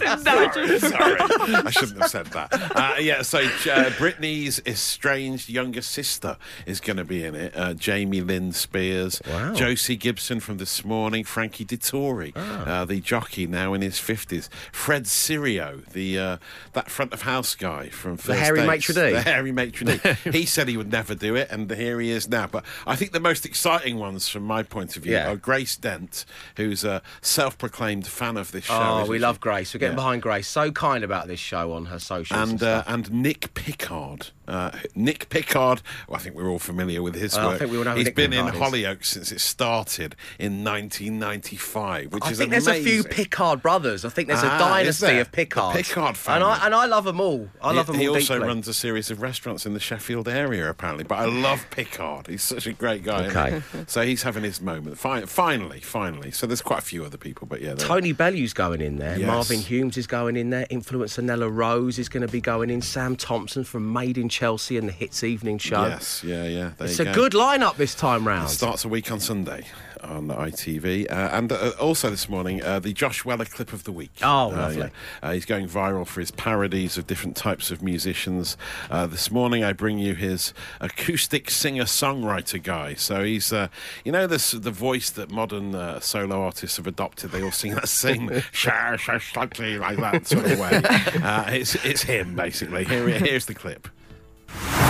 Sorry, 0.07 1.17
I 1.21 1.71
shouldn't 1.71 2.01
have 2.01 2.11
said 2.11 2.27
that. 2.27 2.49
Uh, 2.75 2.95
yeah, 3.01 3.23
so 3.23 3.39
uh, 3.39 3.91
Britney's 3.99 4.61
estranged 4.67 5.49
younger 5.49 5.83
sister 5.83 6.37
is 6.67 6.81
going 6.81 6.97
to 6.97 7.05
be 7.05 7.25
in 7.25 7.35
it. 7.35 7.57
Uh, 7.57 7.75
Jamie 7.75 8.21
Lynn 8.21 8.53
Spears, 8.53 9.21
Wow. 9.29 9.55
Josie 9.55 9.97
Gibson 9.97 10.41
from 10.41 10.59
this 10.59 10.85
morning, 10.85 11.25
Frankie 11.25 11.65
Dettori, 11.65 12.33
Ah. 12.37 12.83
uh, 12.83 12.85
the 12.85 13.01
jockey 13.01 13.47
now 13.47 13.75
in 13.75 13.83
his 13.83 13.99
fifties, 13.99 14.49
Fred 14.73 15.05
Sirieix, 15.05 15.87
the 15.93 16.19
uh, 16.19 16.37
that 16.73 16.91
front 16.91 17.13
of 17.13 17.23
house 17.23 17.55
guy 17.55 17.89
from 17.89 18.17
First 18.17 18.39
hairy 18.39 18.61
Dates, 18.61 18.69
maitre 18.69 18.95
d'? 18.95 19.13
the 19.15 19.23
hairy 19.23 19.53
maitre 19.53 19.85
d'. 19.99 20.17
he 20.33 20.45
said 20.57 20.69
he 20.69 20.77
would 20.77 20.91
never 20.91 21.15
do 21.15 21.35
it, 21.37 21.49
and 21.51 21.71
here 21.71 22.01
he 22.01 22.11
is 22.11 22.29
now. 22.29 22.47
But 22.47 22.65
I 22.87 22.97
think 22.97 23.13
the 23.13 23.21
most 23.21 23.45
exciting 23.47 23.99
ones, 23.99 24.29
from 24.29 24.43
my 24.45 24.63
point 24.63 24.97
of 24.97 25.03
view, 25.03 25.13
Yeah. 25.13 25.31
are 25.31 25.37
Grace 25.37 25.77
Dent, 25.77 26.25
who's 26.57 26.83
a 26.83 27.03
self-proclaimed 27.21 28.07
fan 28.07 28.37
of 28.37 28.51
this 28.53 28.65
show. 28.65 28.75
Oh, 28.75 29.07
we 29.07 29.17
she? 29.19 29.21
love 29.21 29.39
Grace. 29.41 29.75
We're 29.75 29.81
getting 29.81 29.93
Yeah. 29.93 30.03
behind 30.03 30.23
Grace. 30.23 30.49
So 30.49 30.73
kind 30.73 31.05
about 31.05 31.29
this 31.29 31.39
show 31.41 31.73
on 31.75 31.87
her 31.87 31.99
socials. 31.99 32.41
and 32.41 32.47
and 32.57 32.63
uh, 32.63 32.83
and 32.87 33.13
Nick 33.13 33.53
Pickard. 33.55 34.29
Uh, 34.49 34.71
Nick 34.95 35.29
Pickard, 35.29 35.83
well, 36.09 36.17
I 36.17 36.23
think 36.23 36.37
we're 36.37 36.49
all 36.49 36.61
familiar 36.61 37.03
with 37.03 37.17
his 37.17 37.37
I 37.37 37.47
work. 37.47 37.59
think 37.59 37.71
we 37.73 37.79
all 37.79 37.85
know 37.85 37.97
He's 37.97 38.05
Nick 38.07 38.15
been 38.15 38.33
in 38.33 38.45
Pickard 38.47 38.55
is. 38.55 38.61
Hollyoaks 38.73 39.05
since 39.07 39.33
it 39.33 39.41
started 39.41 40.15
in 40.39 40.63
1995, 40.63 42.13
which 42.13 42.23
I 42.25 42.31
is 42.31 42.39
think 42.39 42.51
there's 42.51 42.69
a 42.69 42.83
few. 42.83 43.03
Pickard 43.05 43.61
brothers. 43.63 44.05
I 44.05 44.09
think 44.09 44.29
there's 44.29 44.43
a 44.43 44.49
Ah, 44.49 44.79
is 44.79 45.01
dynasty 45.01 45.19
of 45.19 45.33
Pickards. 45.33 45.73
The 45.77 45.83
Pickard 45.83 46.17
And. 46.29 46.45
I, 46.45 46.65
and 46.67 46.75
I 46.75 46.87
love 46.87 47.05
them 47.05 47.21
all. 47.21 47.49
I 47.61 47.73
love 47.73 47.87
he, 47.89 47.93
them 47.93 47.95
all. 47.97 48.01
he 48.01 48.09
also 48.09 48.35
deeply. 48.35 48.49
runs 48.49 48.69
a 48.69 48.75
series 48.75 49.11
of 49.11 49.21
restaurants 49.21 49.67
in 49.67 49.75
the 49.75 49.81
Sheffield 49.81 50.29
area, 50.29 50.36
apparently. 50.45 51.05
But 51.05 51.19
I 51.19 51.25
love 51.27 51.67
Pickard. 51.71 52.27
He's 52.27 52.43
such 52.43 52.67
a 52.67 52.73
great 52.73 53.03
guy. 53.03 53.27
Okay. 53.27 53.63
So 53.89 54.03
he's 54.03 54.23
having 54.23 54.43
his 54.43 54.61
moment. 54.61 54.99
Fi- 54.99 55.23
finally, 55.27 55.81
finally. 55.81 56.31
So 56.31 56.47
there's 56.47 56.63
quite 56.63 56.81
a 56.81 56.83
few 56.83 57.05
other 57.05 57.17
people, 57.17 57.47
but 57.47 57.61
yeah. 57.61 57.75
Tony 57.75 58.13
Bellew's 58.13 58.53
going 58.53 58.81
in 58.81 58.97
there. 58.99 59.19
Yes. 59.19 59.27
Marvin 59.27 59.61
Humes 59.61 59.97
is 59.97 60.07
going 60.07 60.37
in 60.37 60.51
there. 60.51 60.67
Influencer 60.67 61.23
Nella 61.23 61.49
Rose 61.49 61.99
is 61.99 62.09
going 62.09 62.27
to 62.27 62.33
be 62.33 62.41
going 62.41 62.71
in. 62.71 62.83
Sam 62.83 63.15
Thompson 63.17 63.65
from 63.65 63.93
Made 63.93 64.19
in 64.19 64.29
Chelsea 64.29 64.77
and 64.77 64.89
the 64.89 64.93
Hits 64.93 65.23
Evening 65.23 65.59
Show. 65.59 65.87
Yes, 65.87 66.25
yeah, 66.25 66.45
yeah. 66.45 66.73
There 66.79 66.89
It's 66.89 66.99
a 66.99 67.05
go. 67.05 67.15
good 67.15 67.33
lineup 67.33 67.77
this 67.77 67.95
time 67.95 68.27
round. 68.27 68.51
Starts 68.51 68.85
a 68.85 68.89
week 68.89 69.11
on 69.13 69.21
Sunday 69.21 69.65
on 70.03 70.29
ITV. 70.29 71.11
Uh, 71.11 71.15
and 71.33 71.53
uh, 71.53 71.73
also 71.81 72.11
this 72.11 72.29
morning, 72.29 72.63
uh, 72.63 72.79
the 72.79 72.93
Josh 72.93 73.25
Weller 73.25 73.45
clip 73.45 73.73
of 73.73 73.85
the 73.85 73.93
week. 73.93 74.11
Oh, 74.23 74.49
Uh, 74.53 74.57
lovely. 74.57 74.79
yeah. 74.79 74.89
Uh, 75.23 75.33
he's 75.33 75.45
going 75.45 75.69
viral 75.69 76.07
for 76.07 76.21
his 76.21 76.31
parodies 76.31 76.97
of 76.99 77.07
different 77.07 77.37
types 77.37 77.71
of 77.71 77.83
musicians. 77.83 78.57
Uh, 78.91 79.07
this 79.07 79.31
morning, 79.31 79.63
I 79.65 79.73
bring 79.73 79.99
you 79.99 80.15
his 80.15 80.53
acoustic 80.81 81.51
singer 81.51 81.85
songwriter 81.85 82.63
guy. 82.63 82.95
So 82.95 83.23
he's, 83.25 83.53
uh, 83.53 83.69
you 84.05 84.13
know, 84.13 84.27
this, 84.27 84.53
the 84.53 84.71
voice 84.71 85.11
that 85.11 85.31
modern 85.31 85.75
uh, 85.75 86.01
solo 86.01 86.41
artists 86.43 86.77
have 86.77 86.87
adopted. 86.87 87.31
They 87.31 87.43
all 87.43 87.51
sing 87.53 87.75
that 87.75 87.89
same, 87.89 88.31
sha, 88.53 88.97
sha, 88.97 89.19
slightly 89.19 89.79
like 89.79 89.99
that 89.99 90.27
sort 90.27 90.47
of 90.51 90.59
way. 90.59 90.83
Uh, 91.27 91.45
it's, 91.49 91.75
it's 91.85 92.03
him, 92.03 92.35
basically. 92.37 92.85
Here, 92.85 93.09
here's 93.09 93.47
the 93.47 93.55
clip. 93.55 93.89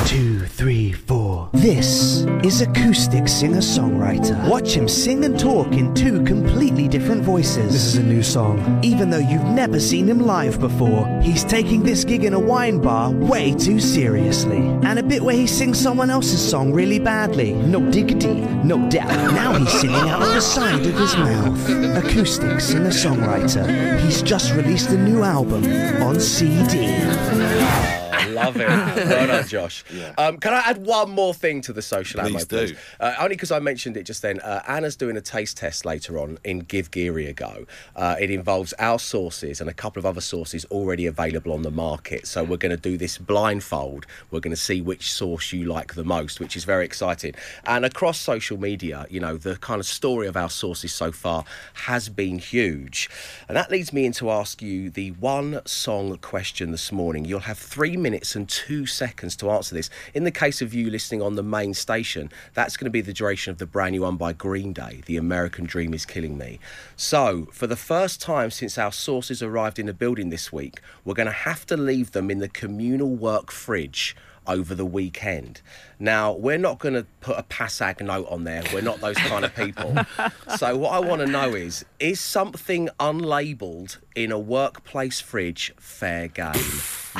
Two, 0.06 0.35
three, 0.46 0.92
four. 0.92 1.48
This 1.52 2.24
is 2.42 2.60
acoustic 2.60 3.28
singer 3.28 3.58
songwriter. 3.60 4.48
Watch 4.48 4.74
him 4.74 4.88
sing 4.88 5.24
and 5.24 5.38
talk 5.38 5.72
in 5.72 5.94
two 5.94 6.22
completely 6.24 6.88
different 6.88 7.22
voices. 7.22 7.72
This 7.72 7.84
is 7.86 7.96
a 7.96 8.02
new 8.02 8.22
song. 8.22 8.80
Even 8.82 9.10
though 9.10 9.18
you've 9.18 9.44
never 9.44 9.80
seen 9.80 10.08
him 10.08 10.20
live 10.20 10.60
before, 10.60 11.06
he's 11.22 11.44
taking 11.44 11.82
this 11.82 12.04
gig 12.04 12.24
in 12.24 12.32
a 12.34 12.38
wine 12.40 12.80
bar 12.80 13.10
way 13.10 13.52
too 13.54 13.80
seriously. 13.80 14.58
And 14.58 14.98
a 14.98 15.02
bit 15.02 15.22
where 15.22 15.36
he 15.36 15.46
sings 15.46 15.78
someone 15.80 16.10
else's 16.10 16.46
song 16.50 16.72
really 16.72 16.98
badly. 16.98 17.52
No 17.52 17.80
diggity, 17.90 18.34
no 18.64 18.88
doubt. 18.88 19.08
Now 19.34 19.58
he's 19.58 19.72
singing 19.80 19.96
out 19.96 20.22
of 20.22 20.28
the 20.28 20.40
side 20.40 20.86
of 20.86 20.94
his 20.94 21.16
mouth. 21.16 21.68
Acoustic 22.04 22.60
singer 22.60 22.90
songwriter. 22.90 24.00
He's 24.00 24.22
just 24.22 24.52
released 24.54 24.90
a 24.90 24.98
new 24.98 25.22
album 25.22 25.64
on 26.02 26.20
CD. 26.20 26.86
I 26.88 28.28
love 28.28 28.56
it. 28.56 28.68
well 28.68 29.26
done, 29.26 29.46
Josh. 29.48 29.84
Um, 30.18 30.35
can 30.40 30.54
I 30.54 30.60
add 30.66 30.84
one 30.84 31.10
more 31.10 31.34
thing 31.34 31.60
to 31.62 31.72
the 31.72 31.82
social 31.82 32.20
ammo, 32.20 32.30
Please 32.30 32.44
please? 32.46 32.70
do. 32.72 32.76
Uh, 33.00 33.14
only 33.18 33.36
because 33.36 33.50
I 33.50 33.58
mentioned 33.58 33.96
it 33.96 34.04
just 34.04 34.22
then. 34.22 34.40
Uh, 34.40 34.62
Anna's 34.66 34.96
doing 34.96 35.16
a 35.16 35.20
taste 35.20 35.56
test 35.56 35.84
later 35.84 36.18
on 36.18 36.38
in 36.44 36.60
Give 36.60 36.90
Geary 36.90 37.26
a 37.26 37.32
Go. 37.32 37.66
Uh, 37.94 38.16
it 38.20 38.30
involves 38.30 38.72
our 38.78 38.98
sauces 38.98 39.60
and 39.60 39.70
a 39.70 39.72
couple 39.72 39.98
of 39.98 40.06
other 40.06 40.20
sauces 40.20 40.64
already 40.66 41.06
available 41.06 41.52
on 41.52 41.62
the 41.62 41.70
market. 41.70 42.26
So 42.26 42.44
we're 42.44 42.56
going 42.56 42.76
to 42.76 42.76
do 42.76 42.96
this 42.96 43.18
blindfold. 43.18 44.06
We're 44.30 44.40
going 44.40 44.54
to 44.54 44.60
see 44.60 44.80
which 44.80 45.12
sauce 45.12 45.52
you 45.52 45.64
like 45.64 45.94
the 45.94 46.04
most, 46.04 46.40
which 46.40 46.56
is 46.56 46.64
very 46.64 46.84
exciting. 46.84 47.34
And 47.64 47.84
across 47.84 48.20
social 48.20 48.58
media, 48.58 49.06
you 49.08 49.20
know, 49.20 49.36
the 49.36 49.56
kind 49.56 49.80
of 49.80 49.86
story 49.86 50.26
of 50.26 50.36
our 50.36 50.50
sauces 50.50 50.92
so 50.92 51.12
far 51.12 51.44
has 51.74 52.08
been 52.08 52.38
huge. 52.38 53.08
And 53.48 53.56
that 53.56 53.70
leads 53.70 53.92
me 53.92 54.04
into 54.04 54.30
ask 54.30 54.60
you 54.60 54.90
the 54.90 55.12
one 55.12 55.60
song 55.64 56.18
question 56.18 56.72
this 56.72 56.92
morning. 56.92 57.24
You'll 57.24 57.40
have 57.40 57.58
three 57.58 57.96
minutes 57.96 58.36
and 58.36 58.48
two 58.48 58.86
seconds 58.86 59.36
to 59.36 59.50
answer 59.50 59.74
this. 59.74 59.90
In 60.14 60.24
the 60.26 60.30
case 60.30 60.60
of 60.60 60.74
you 60.74 60.90
listening 60.90 61.22
on 61.22 61.36
the 61.36 61.42
main 61.42 61.72
station, 61.72 62.30
that's 62.52 62.76
going 62.76 62.84
to 62.84 62.90
be 62.90 63.00
the 63.00 63.12
duration 63.12 63.50
of 63.50 63.58
the 63.58 63.64
brand 63.64 63.92
new 63.92 64.02
one 64.02 64.16
by 64.16 64.32
Green 64.32 64.72
Day, 64.72 65.02
The 65.06 65.16
American 65.16 65.64
Dream 65.64 65.94
is 65.94 66.04
Killing 66.04 66.36
Me. 66.36 66.58
So, 66.96 67.46
for 67.52 67.66
the 67.66 67.76
first 67.76 68.20
time 68.20 68.50
since 68.50 68.76
our 68.76 68.92
sources 68.92 69.42
arrived 69.42 69.78
in 69.78 69.86
the 69.86 69.94
building 69.94 70.28
this 70.30 70.52
week, 70.52 70.80
we're 71.04 71.14
going 71.14 71.26
to 71.26 71.32
have 71.32 71.64
to 71.66 71.76
leave 71.76 72.10
them 72.12 72.30
in 72.30 72.40
the 72.40 72.48
communal 72.48 73.14
work 73.14 73.50
fridge 73.50 74.16
over 74.46 74.74
the 74.74 74.84
weekend. 74.86 75.60
Now, 75.98 76.32
we're 76.32 76.58
not 76.58 76.78
going 76.78 76.94
to 76.94 77.06
put 77.20 77.38
a 77.38 77.42
passag 77.42 78.00
note 78.04 78.26
on 78.28 78.44
there. 78.44 78.62
We're 78.72 78.82
not 78.82 79.00
those 79.00 79.16
kind 79.16 79.44
of 79.44 79.54
people. 79.54 79.96
so, 80.56 80.76
what 80.76 80.92
I 80.92 81.00
want 81.00 81.20
to 81.22 81.26
know 81.26 81.54
is 81.54 81.84
is 81.98 82.20
something 82.20 82.88
unlabeled 83.00 83.98
in 84.14 84.30
a 84.32 84.38
workplace 84.38 85.20
fridge 85.20 85.72
fair 85.78 86.28
game? 86.28 86.52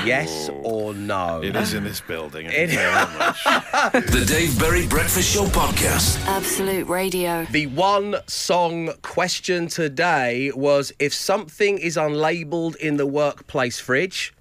Yes 0.05 0.51
or 0.63 0.93
no? 0.93 1.41
It 1.43 1.57
is 1.57 1.73
in 1.73 1.85
this 1.85 2.03
building. 2.03 2.47
I 2.49 2.51
It- 2.51 2.69
can 2.71 2.77
tell 2.77 2.91
you 2.91 3.19
that 3.19 3.93
much. 3.95 4.03
The 4.13 4.25
Dave 4.27 4.59
Berry 4.59 4.87
Breakfast 4.87 5.33
Show 5.35 5.45
Podcast. 5.47 6.23
Absolute 6.27 6.87
Radio. 6.87 7.47
The 7.51 7.67
one 7.69 8.17
song 8.27 8.91
question 9.01 9.69
today 9.69 10.51
was 10.55 10.93
if 10.99 11.15
something 11.15 11.79
is 11.79 11.97
unlabeled 11.97 12.77
in 12.77 12.99
the 12.99 13.07
workplace 13.07 13.79
fridge, 13.81 14.35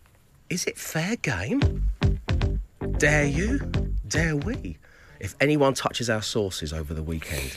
is 0.50 0.65
it 0.65 0.77
fair 0.77 1.15
game? 1.15 1.89
Dare 2.98 3.25
you? 3.25 3.60
Dare 4.08 4.38
we? 4.38 4.78
If 5.20 5.36
anyone 5.42 5.74
touches 5.74 6.10
our 6.10 6.22
sauces 6.22 6.72
over 6.72 6.94
the 6.94 7.04
weekend. 7.04 7.52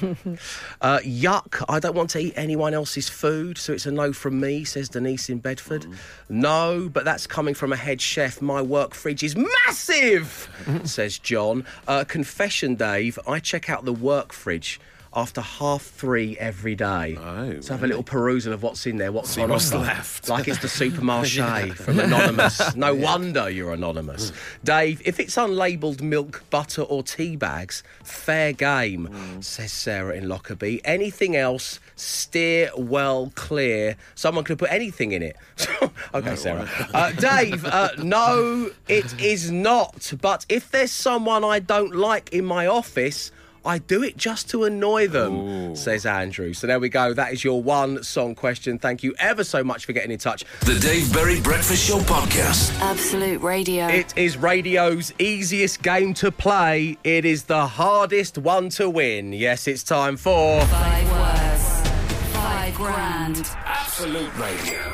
uh, 0.80 0.98
yuck, 0.98 1.64
I 1.68 1.78
don't 1.78 1.94
want 1.94 2.10
to 2.10 2.18
eat 2.18 2.32
anyone 2.36 2.74
else's 2.74 3.08
food, 3.08 3.56
so 3.56 3.72
it's 3.72 3.86
a 3.86 3.92
no 3.92 4.12
from 4.12 4.40
me, 4.40 4.64
says 4.64 4.88
Denise 4.88 5.30
in 5.30 5.38
Bedford. 5.38 5.86
No, 6.28 6.90
but 6.92 7.04
that's 7.04 7.26
coming 7.26 7.54
from 7.54 7.72
a 7.72 7.76
head 7.76 8.00
chef. 8.00 8.42
My 8.42 8.60
work 8.60 8.94
fridge 8.94 9.22
is 9.22 9.36
massive, 9.36 10.50
says 10.84 11.18
John. 11.18 11.64
Uh, 11.86 12.04
confession, 12.04 12.74
Dave, 12.74 13.16
I 13.28 13.38
check 13.38 13.70
out 13.70 13.84
the 13.84 13.92
work 13.92 14.32
fridge 14.32 14.80
after 15.18 15.40
half 15.40 15.82
three 15.82 16.38
every 16.38 16.76
day. 16.76 17.16
Oh, 17.18 17.60
so 17.60 17.74
have 17.74 17.82
a 17.82 17.88
little 17.88 18.04
perusal 18.04 18.52
of 18.52 18.62
what's 18.62 18.86
in 18.86 18.98
there, 18.98 19.10
what's 19.10 19.30
See 19.30 19.42
on 19.42 19.50
what's 19.50 19.72
offer. 19.72 19.84
left. 19.84 20.28
Like 20.28 20.46
it's 20.46 20.60
the 20.60 20.68
supermarché 20.68 21.74
from 21.84 21.98
Anonymous. 21.98 22.76
No 22.76 22.94
wonder 23.08 23.50
you're 23.50 23.72
anonymous. 23.72 24.32
Dave, 24.62 25.02
if 25.04 25.18
it's 25.18 25.34
unlabeled 25.34 26.00
milk, 26.00 26.44
butter, 26.50 26.82
or 26.82 27.02
tea 27.02 27.34
bags, 27.34 27.82
fair 28.04 28.52
game, 28.52 29.42
says 29.42 29.72
Sarah 29.72 30.14
in 30.14 30.28
Lockerbie. 30.28 30.80
Anything 30.84 31.34
else, 31.34 31.80
steer 31.96 32.70
well 32.76 33.32
clear. 33.34 33.96
Someone 34.14 34.44
could 34.44 34.58
put 34.58 34.70
anything 34.70 35.10
in 35.10 35.22
it. 35.24 35.36
okay, 36.14 36.36
Sarah. 36.36 36.68
Uh, 36.94 37.10
Dave, 37.12 37.64
uh, 37.64 37.88
no, 37.98 38.70
it 38.86 39.20
is 39.20 39.50
not. 39.50 40.12
But 40.20 40.46
if 40.48 40.70
there's 40.70 40.92
someone 40.92 41.42
I 41.42 41.58
don't 41.58 41.94
like 41.94 42.32
in 42.32 42.44
my 42.44 42.68
office, 42.68 43.32
I 43.64 43.78
do 43.78 44.02
it 44.02 44.16
just 44.16 44.48
to 44.50 44.64
annoy 44.64 45.08
them, 45.08 45.74
says 45.76 46.06
Andrew. 46.06 46.52
So 46.52 46.66
there 46.66 46.80
we 46.80 46.88
go. 46.88 47.12
That 47.12 47.32
is 47.32 47.44
your 47.44 47.62
one 47.62 48.02
song 48.02 48.34
question. 48.34 48.78
Thank 48.78 49.02
you 49.02 49.14
ever 49.18 49.44
so 49.44 49.62
much 49.62 49.84
for 49.84 49.92
getting 49.92 50.10
in 50.10 50.18
touch. 50.18 50.44
The 50.60 50.78
Dave 50.78 51.12
Berry 51.12 51.40
Breakfast 51.40 51.86
Show 51.86 51.98
Podcast. 52.00 52.78
Absolute 52.80 53.40
Radio. 53.42 53.86
It 53.88 54.16
is 54.16 54.36
radio's 54.36 55.12
easiest 55.18 55.82
game 55.82 56.14
to 56.14 56.30
play. 56.30 56.96
It 57.04 57.24
is 57.24 57.44
the 57.44 57.66
hardest 57.66 58.38
one 58.38 58.68
to 58.70 58.88
win. 58.88 59.32
Yes, 59.32 59.66
it's 59.68 59.82
time 59.82 60.16
for. 60.16 60.60
Five 60.66 61.10
words. 61.12 62.34
Five 62.34 62.74
grand. 62.74 63.50
Absolute 63.64 64.34
Radio. 64.36 64.92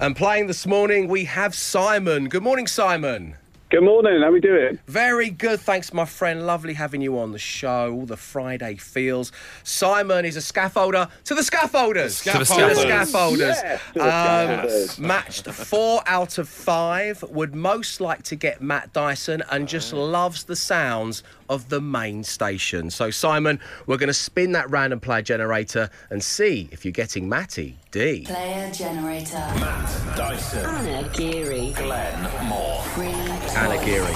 And 0.00 0.14
playing 0.14 0.46
this 0.46 0.66
morning, 0.66 1.08
we 1.08 1.24
have 1.24 1.54
Simon. 1.54 2.28
Good 2.28 2.42
morning, 2.42 2.68
Simon. 2.68 3.34
Good 3.70 3.82
morning. 3.82 4.22
How 4.22 4.30
we 4.32 4.40
doing? 4.40 4.78
Very 4.86 5.28
good, 5.28 5.60
thanks, 5.60 5.92
my 5.92 6.06
friend. 6.06 6.46
Lovely 6.46 6.72
having 6.72 7.02
you 7.02 7.18
on 7.18 7.32
the 7.32 7.38
show. 7.38 7.92
All 7.92 8.06
the 8.06 8.16
Friday 8.16 8.76
feels. 8.76 9.30
Simon 9.62 10.24
is 10.24 10.38
a 10.38 10.40
scaffolder 10.40 11.10
to 11.24 11.34
the 11.34 11.42
scaffolders. 11.42 12.22
To 12.24 12.38
the 12.38 12.44
To 12.46 12.52
the 12.54 12.80
scaffolders. 12.80 12.86
scaffolders. 12.86 13.38
Yes, 13.38 13.80
to 13.92 13.98
the 13.98 14.04
Um, 14.04 14.08
scaffolders. 14.10 14.98
matched 14.98 15.46
four 15.50 16.02
out 16.06 16.38
of 16.38 16.48
five. 16.48 17.22
Would 17.24 17.54
most 17.54 18.00
like 18.00 18.22
to 18.24 18.36
get 18.36 18.62
Matt 18.62 18.94
Dyson 18.94 19.42
and 19.50 19.68
just 19.68 19.92
loves 19.92 20.44
the 20.44 20.56
sounds 20.56 21.22
of 21.50 21.68
the 21.68 21.80
main 21.82 22.24
station. 22.24 22.88
So, 22.90 23.10
Simon, 23.10 23.60
we're 23.86 23.98
going 23.98 24.06
to 24.08 24.14
spin 24.14 24.52
that 24.52 24.70
random 24.70 24.98
player 25.00 25.20
generator 25.20 25.90
and 26.08 26.22
see 26.24 26.70
if 26.72 26.86
you're 26.86 26.92
getting 26.92 27.28
Matty 27.28 27.76
D. 27.90 28.24
Player 28.24 28.70
generator. 28.72 29.36
Matt 29.60 30.16
Dyson. 30.16 30.64
Anna 30.64 31.06
Geary. 31.12 31.72
Glenn 31.76 32.46
Moore. 32.48 32.82
Free. 32.94 33.12
Anna 33.58 33.84
Geary. 33.84 34.12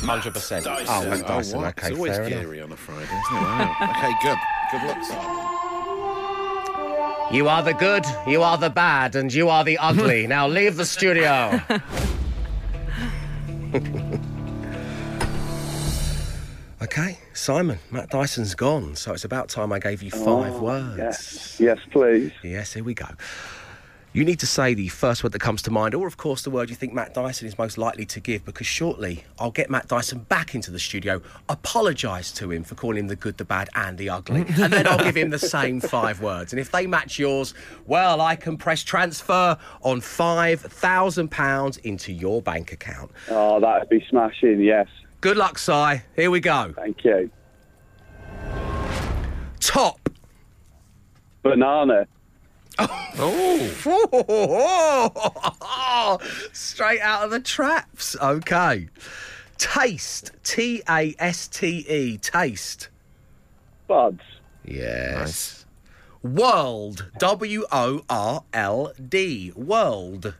100%. 0.00 0.64
Dyson. 0.64 0.86
Oh, 0.88 1.08
Matt 1.08 1.22
oh, 1.24 1.28
Dyson. 1.28 1.58
oh, 1.58 1.62
what? 1.62 1.78
Okay, 1.78 1.88
it's 1.88 1.96
always 1.96 2.16
fair 2.16 2.24
enough. 2.24 2.40
geary 2.40 2.60
on 2.60 2.72
a 2.72 2.76
Friday, 2.76 3.04
isn't 3.04 3.14
it? 3.14 3.40
Wow. 3.40 3.76
okay, 3.82 4.12
good. 4.22 4.38
Good 4.72 4.82
luck, 4.88 4.98
You 7.32 7.48
are 7.48 7.62
the 7.62 7.74
good, 7.74 8.04
you 8.26 8.42
are 8.42 8.58
the 8.58 8.70
bad, 8.70 9.14
and 9.14 9.32
you 9.32 9.48
are 9.48 9.62
the 9.62 9.78
ugly. 9.78 10.26
now 10.36 10.48
leave 10.48 10.74
the 10.74 10.84
studio. 10.84 11.60
okay, 16.82 17.18
Simon, 17.32 17.78
Matt 17.92 18.10
Dyson's 18.10 18.56
gone, 18.56 18.96
so 18.96 19.12
it's 19.12 19.24
about 19.24 19.48
time 19.48 19.72
I 19.72 19.78
gave 19.78 20.02
you 20.02 20.10
oh, 20.14 20.42
five 20.42 20.58
words. 20.60 20.98
Yes. 20.98 21.60
Yes, 21.60 21.78
please. 21.92 22.32
Yes, 22.42 22.72
here 22.72 22.82
we 22.82 22.94
go. 22.94 23.06
You 24.16 24.24
need 24.24 24.40
to 24.40 24.46
say 24.46 24.72
the 24.72 24.88
first 24.88 25.22
word 25.22 25.32
that 25.32 25.40
comes 25.40 25.60
to 25.60 25.70
mind, 25.70 25.94
or 25.94 26.06
of 26.06 26.16
course 26.16 26.40
the 26.40 26.48
word 26.48 26.70
you 26.70 26.74
think 26.74 26.94
Matt 26.94 27.12
Dyson 27.12 27.46
is 27.46 27.58
most 27.58 27.76
likely 27.76 28.06
to 28.06 28.18
give, 28.18 28.46
because 28.46 28.66
shortly 28.66 29.24
I'll 29.38 29.50
get 29.50 29.68
Matt 29.68 29.88
Dyson 29.88 30.20
back 30.20 30.54
into 30.54 30.70
the 30.70 30.78
studio, 30.78 31.20
apologise 31.50 32.32
to 32.32 32.50
him 32.50 32.64
for 32.64 32.76
calling 32.76 32.96
him 32.96 33.08
the 33.08 33.16
good, 33.16 33.36
the 33.36 33.44
bad, 33.44 33.68
and 33.74 33.98
the 33.98 34.08
ugly, 34.08 34.40
and 34.40 34.72
then 34.72 34.86
I'll 34.86 35.04
give 35.04 35.18
him 35.18 35.28
the 35.28 35.38
same 35.38 35.82
five 35.82 36.22
words. 36.22 36.54
And 36.54 36.60
if 36.60 36.70
they 36.70 36.86
match 36.86 37.18
yours, 37.18 37.52
well, 37.84 38.22
I 38.22 38.36
can 38.36 38.56
press 38.56 38.82
transfer 38.82 39.58
on 39.82 40.00
£5,000 40.00 41.78
into 41.80 42.10
your 42.10 42.40
bank 42.40 42.72
account. 42.72 43.10
Oh, 43.28 43.60
that'd 43.60 43.90
be 43.90 44.02
smashing. 44.08 44.62
Yes. 44.62 44.88
Good 45.20 45.36
luck, 45.36 45.58
Si. 45.58 46.00
Here 46.14 46.30
we 46.30 46.40
go. 46.40 46.72
Thank 46.74 47.04
you. 47.04 47.30
Top. 49.60 50.08
Banana. 51.42 52.06
Oh, 52.78 53.70
straight 56.52 57.00
out 57.00 57.24
of 57.24 57.30
the 57.30 57.40
traps. 57.40 58.16
Okay. 58.20 58.88
Taste. 59.58 60.32
T 60.44 60.82
A 60.88 61.14
S 61.18 61.48
T 61.48 61.86
E. 61.88 62.18
Taste. 62.18 62.88
Buds. 63.88 64.20
Yes. 64.64 65.64
World. 66.22 67.10
W 67.18 67.64
O 67.72 68.02
R 68.10 68.44
L 68.52 68.92
D. 69.08 69.52
World. 69.56 70.34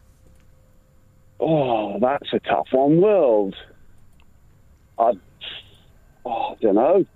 Oh, 1.38 1.98
that's 2.00 2.32
a 2.32 2.40
tough 2.40 2.68
one. 2.72 3.00
World. 3.00 3.54
I. 4.98 5.12
Oh, 6.24 6.30
I 6.30 6.54
don't 6.60 6.74
know. 6.74 7.06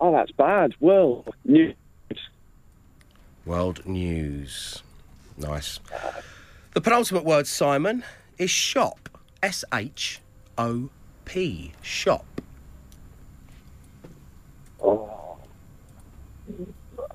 Oh, 0.00 0.12
that's 0.12 0.32
bad. 0.32 0.74
World. 0.80 1.32
News. 1.44 1.74
World 3.46 3.84
News. 3.86 4.82
Nice. 5.36 5.80
The 6.72 6.80
penultimate 6.80 7.24
word, 7.24 7.46
Simon, 7.46 8.04
is 8.38 8.50
shop. 8.50 9.08
S 9.42 9.64
H 9.72 10.20
O 10.56 10.88
P. 11.24 11.72
Shop. 11.82 12.24
Oh, 14.82 15.36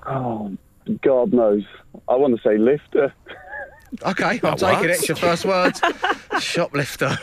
oh, 0.06 0.58
God 1.02 1.34
knows. 1.34 1.64
I 2.08 2.16
want 2.16 2.36
to 2.36 2.42
say 2.48 2.58
lifter. 2.58 3.14
Okay, 4.04 4.40
I'm 4.44 4.58
taking 4.58 4.86
it. 4.86 4.92
It's 4.92 5.08
your 5.08 5.18
first 5.18 5.46
words. 5.46 5.82
Shoplifter. 6.40 7.18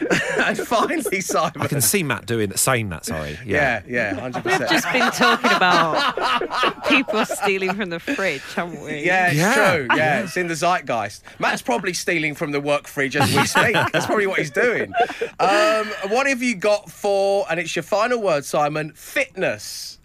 and 0.38 0.58
finally, 0.58 1.20
Simon. 1.20 1.60
I 1.60 1.66
can 1.66 1.80
see 1.80 2.02
Matt 2.02 2.26
doing 2.26 2.56
saying 2.56 2.88
that. 2.90 3.04
Sorry. 3.04 3.38
Yeah, 3.44 3.82
yeah, 3.86 4.14
100%. 4.14 4.34
We've 4.34 4.44
percent. 4.44 4.70
just 4.70 4.92
been 4.92 5.10
talking 5.12 5.50
about 5.52 6.84
people 6.88 7.24
stealing 7.26 7.74
from 7.74 7.90
the 7.90 8.00
fridge, 8.00 8.42
haven't 8.54 8.80
we? 8.82 9.04
Yeah, 9.04 9.28
it's 9.28 9.36
Yeah. 9.36 9.54
true. 9.76 9.86
Yeah, 9.96 10.22
it's 10.22 10.36
in 10.36 10.46
the 10.48 10.54
zeitgeist. 10.54 11.22
Matt's 11.38 11.62
probably 11.62 11.92
stealing 11.92 12.34
from 12.34 12.52
the 12.52 12.60
work 12.60 12.86
fridge 12.86 13.16
as 13.16 13.34
we 13.36 13.44
speak. 13.46 13.74
That's 13.92 14.06
probably 14.06 14.26
what 14.26 14.38
he's 14.38 14.50
doing. 14.50 14.92
Um, 15.38 15.86
what 16.08 16.26
have 16.26 16.42
you 16.42 16.54
got 16.56 16.90
for? 16.90 17.44
And 17.50 17.60
it's 17.60 17.74
your 17.76 17.82
final 17.82 18.20
word, 18.20 18.44
Simon. 18.44 18.92
Fitness. 18.94 19.98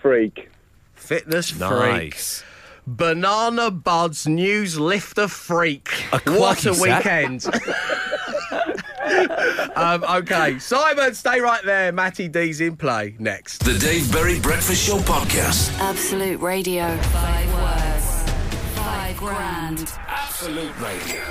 Freak. 0.00 0.48
Fitness 0.94 1.50
freak. 1.50 2.16
Nice. 2.86 2.96
Banana 2.96 3.70
Buds 3.70 4.26
News 4.26 4.78
Lifter 4.78 5.28
Freak. 5.28 5.88
A 6.12 6.18
what 6.38 6.66
a 6.66 6.74
set. 6.74 6.82
weekend. 6.82 7.46
um, 9.76 10.04
okay, 10.04 10.58
Simon, 10.58 11.14
stay 11.14 11.40
right 11.40 11.62
there. 11.64 11.92
Matty 11.92 12.28
D's 12.28 12.60
in 12.60 12.76
play 12.76 13.14
next. 13.18 13.64
The 13.64 13.78
Dave 13.78 14.10
Berry 14.12 14.38
Breakfast 14.40 14.86
Show 14.86 14.98
Podcast. 14.98 15.72
Absolute 15.78 16.40
Radio. 16.40 16.96
Five 16.98 17.54
words. 17.54 18.30
Five 18.76 19.16
grand. 19.16 19.92
Absolute 20.06 20.78
Radio. 20.80 21.22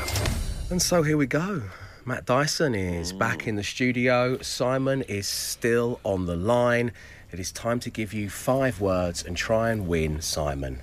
And 0.70 0.82
so 0.82 1.04
here 1.04 1.18
we 1.18 1.28
go. 1.28 1.62
Matt 2.06 2.26
Dyson 2.26 2.76
is 2.76 3.12
back 3.14 3.48
in 3.48 3.56
the 3.56 3.64
studio. 3.64 4.38
Simon 4.42 5.02
is 5.04 5.28
still 5.28 6.00
on 6.04 6.26
the 6.28 6.36
line. 6.36 6.92
It 7.32 7.40
is 7.40 7.52
time 7.52 7.80
to 7.80 7.90
give 7.90 8.14
you 8.14 8.30
five 8.30 8.80
words 8.80 9.24
and 9.24 9.36
try 9.36 9.72
and 9.72 9.88
win, 9.88 10.22
Simon, 10.22 10.82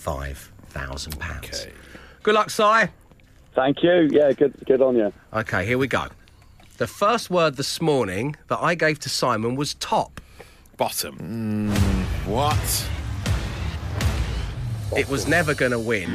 five 0.00 0.50
thousand 0.68 1.18
pounds. 1.18 1.66
Okay. 1.66 1.72
Good 2.22 2.34
luck, 2.34 2.50
Si. 2.50 2.86
Thank 3.54 3.82
you. 3.82 4.08
Yeah, 4.10 4.32
good, 4.32 4.54
good 4.66 4.80
on 4.80 4.96
you. 4.96 5.12
Okay, 5.32 5.66
here 5.66 5.76
we 5.78 5.86
go. 5.88 6.06
The 6.78 6.86
first 6.86 7.28
word 7.30 7.56
this 7.56 7.80
morning 7.80 8.36
that 8.48 8.58
I 8.62 8.74
gave 8.74 8.98
to 9.00 9.08
Simon 9.08 9.56
was 9.56 9.74
top. 9.74 10.20
Bottom. 10.78 11.18
Mm, 11.18 11.74
what? 12.26 12.88
It 14.98 15.08
was 15.08 15.28
never 15.28 15.52
going 15.54 15.72
to 15.72 15.78
win, 15.78 16.08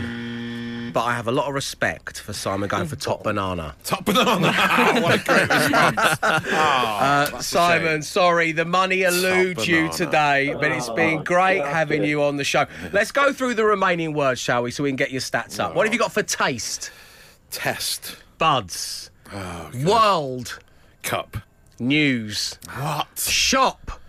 but 0.95 1.03
I 1.03 1.13
have 1.13 1.27
a 1.27 1.31
lot 1.33 1.49
of 1.49 1.53
respect 1.53 2.21
for 2.21 2.31
Simon 2.31 2.69
going 2.69 2.87
for 2.87 2.95
top 2.95 3.21
banana. 3.21 3.75
Top 3.83 4.05
banana. 4.05 4.53
Oh, 4.85 5.01
what 5.01 5.19
a 5.19 5.23
great 5.25 5.49
response. 5.49 6.19
Oh, 6.23 6.55
uh, 6.55 7.31
a 7.33 7.43
Simon, 7.43 8.01
sorry, 8.01 8.53
the 8.53 8.63
money 8.63 9.03
eludes 9.03 9.67
you 9.67 9.91
today, 9.91 10.55
but 10.57 10.71
it's 10.71 10.87
been 10.91 11.19
oh, 11.19 11.23
great 11.23 11.65
having 11.65 12.05
you 12.05 12.23
on 12.23 12.37
the 12.37 12.45
show. 12.45 12.65
Let's 12.93 13.11
go 13.11 13.33
through 13.33 13.55
the 13.55 13.65
remaining 13.65 14.13
words, 14.13 14.39
shall 14.39 14.63
we, 14.63 14.71
so 14.71 14.83
we 14.83 14.89
can 14.89 14.95
get 14.95 15.11
your 15.11 15.19
stats 15.19 15.59
up. 15.59 15.75
What 15.75 15.85
have 15.85 15.91
you 15.93 15.99
got 15.99 16.13
for 16.13 16.23
taste? 16.23 16.91
Test. 17.51 18.15
Buds. 18.37 19.11
Oh, 19.33 19.71
World. 19.85 20.59
Cup. 21.03 21.35
News. 21.77 22.57
What? 22.73 23.19
Shop. 23.19 23.99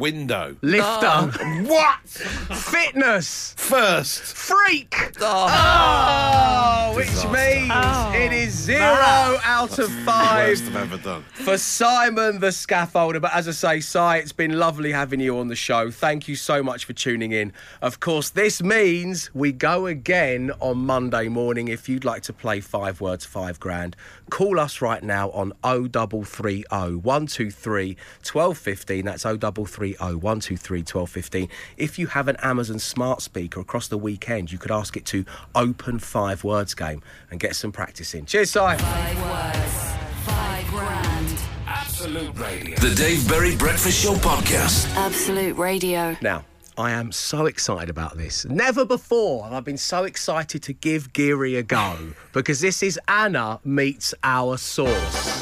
Window. 0.00 0.56
Lifter. 0.62 1.06
Oh. 1.06 1.30
What? 1.66 2.08
Fitness. 2.08 3.54
First. 3.56 4.22
Freak. 4.36 4.94
Oh, 5.20 5.46
oh 5.50 6.96
which 6.96 7.08
means 7.30 7.70
Oh. 7.72 8.12
it 8.14 8.32
is 8.32 8.52
zero 8.52 9.38
out 9.44 9.78
of 9.78 9.90
five. 10.04 10.48
Worst 10.48 10.64
I've 10.64 10.76
ever 10.76 10.96
done. 10.98 11.22
for 11.32 11.56
Simon 11.58 12.40
the 12.40 12.48
scaffolder. 12.48 13.20
But 13.20 13.34
as 13.34 13.46
I 13.46 13.52
say, 13.52 13.80
Si, 13.80 14.18
it's 14.18 14.32
been 14.32 14.58
lovely 14.58 14.90
having 14.92 15.20
you 15.20 15.38
on 15.38 15.48
the 15.48 15.54
show. 15.56 15.90
Thank 15.90 16.26
you 16.26 16.34
so 16.36 16.62
much 16.62 16.84
for 16.86 16.92
tuning 16.94 17.32
in. 17.32 17.52
Of 17.82 18.00
course, 18.00 18.30
this 18.30 18.62
means 18.62 19.30
we 19.34 19.52
go 19.52 19.86
again 19.86 20.50
on 20.60 20.78
Monday 20.78 21.28
morning. 21.28 21.68
If 21.68 21.88
you'd 21.88 22.04
like 22.04 22.22
to 22.22 22.32
play 22.32 22.60
five 22.60 23.00
words, 23.00 23.24
five 23.24 23.60
grand, 23.60 23.94
call 24.30 24.58
us 24.58 24.80
right 24.80 25.02
now 25.02 25.30
on 25.30 25.52
0330 25.62 26.64
123 26.96 27.96
1215. 28.32 29.04
That's 29.04 29.22
0330 29.22 29.89
123 29.98 30.78
1215. 30.80 31.48
If 31.76 31.98
you 31.98 32.08
have 32.08 32.28
an 32.28 32.36
Amazon 32.42 32.78
smart 32.78 33.22
speaker 33.22 33.60
across 33.60 33.88
the 33.88 33.98
weekend, 33.98 34.52
you 34.52 34.58
could 34.58 34.70
ask 34.70 34.96
it 34.96 35.04
to 35.06 35.24
open 35.54 35.98
five 35.98 36.44
words 36.44 36.74
game 36.74 37.02
and 37.30 37.40
get 37.40 37.56
some 37.56 37.72
practice 37.72 38.14
in. 38.14 38.26
Cheers, 38.26 38.50
Si. 38.50 38.58
Five 38.58 38.78
words, 39.22 39.94
five 40.24 40.66
grand. 40.68 41.40
Absolute 41.66 42.38
Radio. 42.38 42.76
The 42.76 42.94
Dave 42.94 43.28
Berry 43.28 43.56
Breakfast 43.56 44.02
Show 44.02 44.14
Podcast. 44.14 44.88
Absolute 44.96 45.56
Radio. 45.56 46.16
Now, 46.20 46.44
I 46.78 46.92
am 46.92 47.12
so 47.12 47.46
excited 47.46 47.90
about 47.90 48.16
this. 48.16 48.46
Never 48.46 48.86
before 48.86 49.44
have 49.44 49.52
I 49.52 49.60
been 49.60 49.76
so 49.76 50.04
excited 50.04 50.62
to 50.62 50.72
give 50.72 51.12
Geary 51.12 51.56
a 51.56 51.62
go 51.62 52.14
because 52.32 52.60
this 52.60 52.82
is 52.82 52.98
Anna 53.06 53.60
meets 53.64 54.14
our 54.24 54.56
source. 54.56 55.40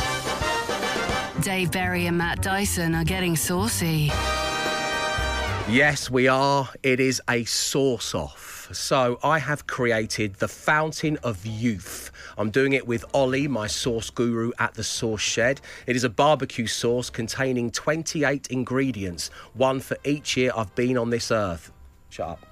Dave 1.40 1.70
Berry 1.70 2.06
and 2.06 2.18
Matt 2.18 2.42
Dyson 2.42 2.94
are 2.96 3.04
getting 3.04 3.36
saucy. 3.36 4.10
Yes, 5.70 6.10
we 6.10 6.28
are. 6.28 6.70
It 6.82 6.98
is 6.98 7.20
a 7.28 7.44
sauce 7.44 8.14
off. 8.14 8.70
So 8.72 9.18
I 9.22 9.38
have 9.38 9.66
created 9.66 10.36
the 10.36 10.48
Fountain 10.48 11.18
of 11.18 11.44
Youth. 11.44 12.10
I'm 12.38 12.50
doing 12.50 12.72
it 12.72 12.86
with 12.86 13.04
Ollie, 13.12 13.48
my 13.48 13.66
sauce 13.66 14.08
guru 14.08 14.50
at 14.58 14.72
the 14.74 14.82
Sauce 14.82 15.20
Shed. 15.20 15.60
It 15.86 15.94
is 15.94 16.04
a 16.04 16.08
barbecue 16.08 16.66
sauce 16.66 17.10
containing 17.10 17.70
28 17.70 18.46
ingredients, 18.46 19.28
one 19.52 19.80
for 19.80 19.98
each 20.04 20.38
year 20.38 20.52
I've 20.56 20.74
been 20.74 20.96
on 20.96 21.10
this 21.10 21.30
earth. 21.30 21.70
Shut 22.08 22.30
up. 22.30 22.47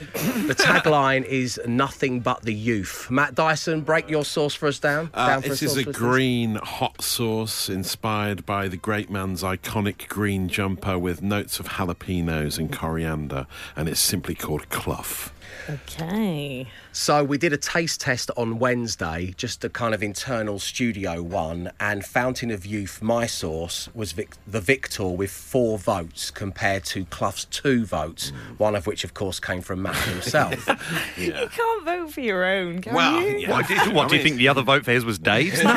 The 0.00 0.54
tagline 0.54 1.24
is 1.24 1.60
nothing 1.66 2.20
but 2.20 2.42
the 2.42 2.54
youth. 2.54 3.10
Matt 3.10 3.34
Dyson, 3.34 3.82
break 3.82 4.08
your 4.08 4.24
sauce 4.24 4.54
for 4.54 4.66
us 4.66 4.78
down. 4.78 5.10
Uh, 5.12 5.26
down 5.26 5.42
for 5.42 5.48
this 5.50 5.62
us, 5.62 5.76
is 5.76 5.86
a 5.86 5.92
green 5.92 6.54
hot 6.56 7.02
sauce 7.02 7.68
inspired 7.68 8.46
by 8.46 8.68
the 8.68 8.76
great 8.76 9.10
man's 9.10 9.42
iconic 9.42 10.08
green 10.08 10.48
jumper 10.48 10.98
with 10.98 11.22
notes 11.22 11.60
of 11.60 11.68
jalapenos 11.68 12.58
and 12.58 12.72
coriander, 12.72 13.46
and 13.76 13.88
it's 13.88 14.00
simply 14.00 14.34
called 14.34 14.68
Clough. 14.70 15.30
Okay. 15.68 16.66
So 16.92 17.22
we 17.22 17.38
did 17.38 17.52
a 17.52 17.56
taste 17.56 18.00
test 18.00 18.30
on 18.36 18.58
Wednesday, 18.58 19.34
just 19.36 19.64
a 19.64 19.68
kind 19.68 19.94
of 19.94 20.02
internal 20.02 20.58
studio 20.58 21.22
one, 21.22 21.70
and 21.78 22.04
Fountain 22.04 22.50
of 22.50 22.66
Youth, 22.66 23.00
my 23.02 23.26
source, 23.26 23.88
was 23.94 24.12
vic- 24.12 24.34
the 24.46 24.60
victor 24.60 25.06
with 25.06 25.30
four 25.30 25.78
votes 25.78 26.30
compared 26.30 26.84
to 26.86 27.04
Clough's 27.06 27.44
two 27.46 27.84
votes, 27.84 28.32
mm. 28.32 28.58
one 28.58 28.74
of 28.74 28.86
which, 28.86 29.04
of 29.04 29.14
course, 29.14 29.38
came 29.38 29.62
from 29.62 29.82
Matt 29.82 29.96
himself. 29.96 30.68
You 31.16 31.32
can't 31.32 31.84
vote 31.84 32.12
for 32.12 32.20
your 32.20 32.44
own, 32.44 32.80
can 32.80 32.94
Well, 32.94 33.20
you? 33.20 33.38
yeah. 33.38 33.50
What, 33.50 33.68
do 33.68 33.74
you, 33.74 33.90
what 33.92 34.08
do 34.08 34.16
you 34.16 34.22
think 34.22 34.36
the 34.36 34.48
other 34.48 34.62
vote 34.62 34.84
for 34.84 34.92
his 34.92 35.04
was 35.04 35.18
Dave's? 35.18 35.60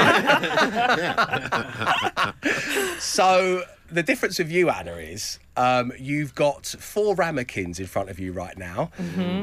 so 3.03 3.63
the 3.94 4.04
difference 4.04 4.40
with 4.40 4.52
you, 4.52 4.70
Anna, 4.70 4.94
is 4.94 5.40
um, 5.56 5.92
you've 6.00 6.34
got 6.36 6.66
four 6.66 7.16
ramekins 7.16 7.80
in 7.80 7.86
front 7.86 8.10
of 8.10 8.20
you 8.20 8.34
right 8.34 8.58
now. 8.58 8.92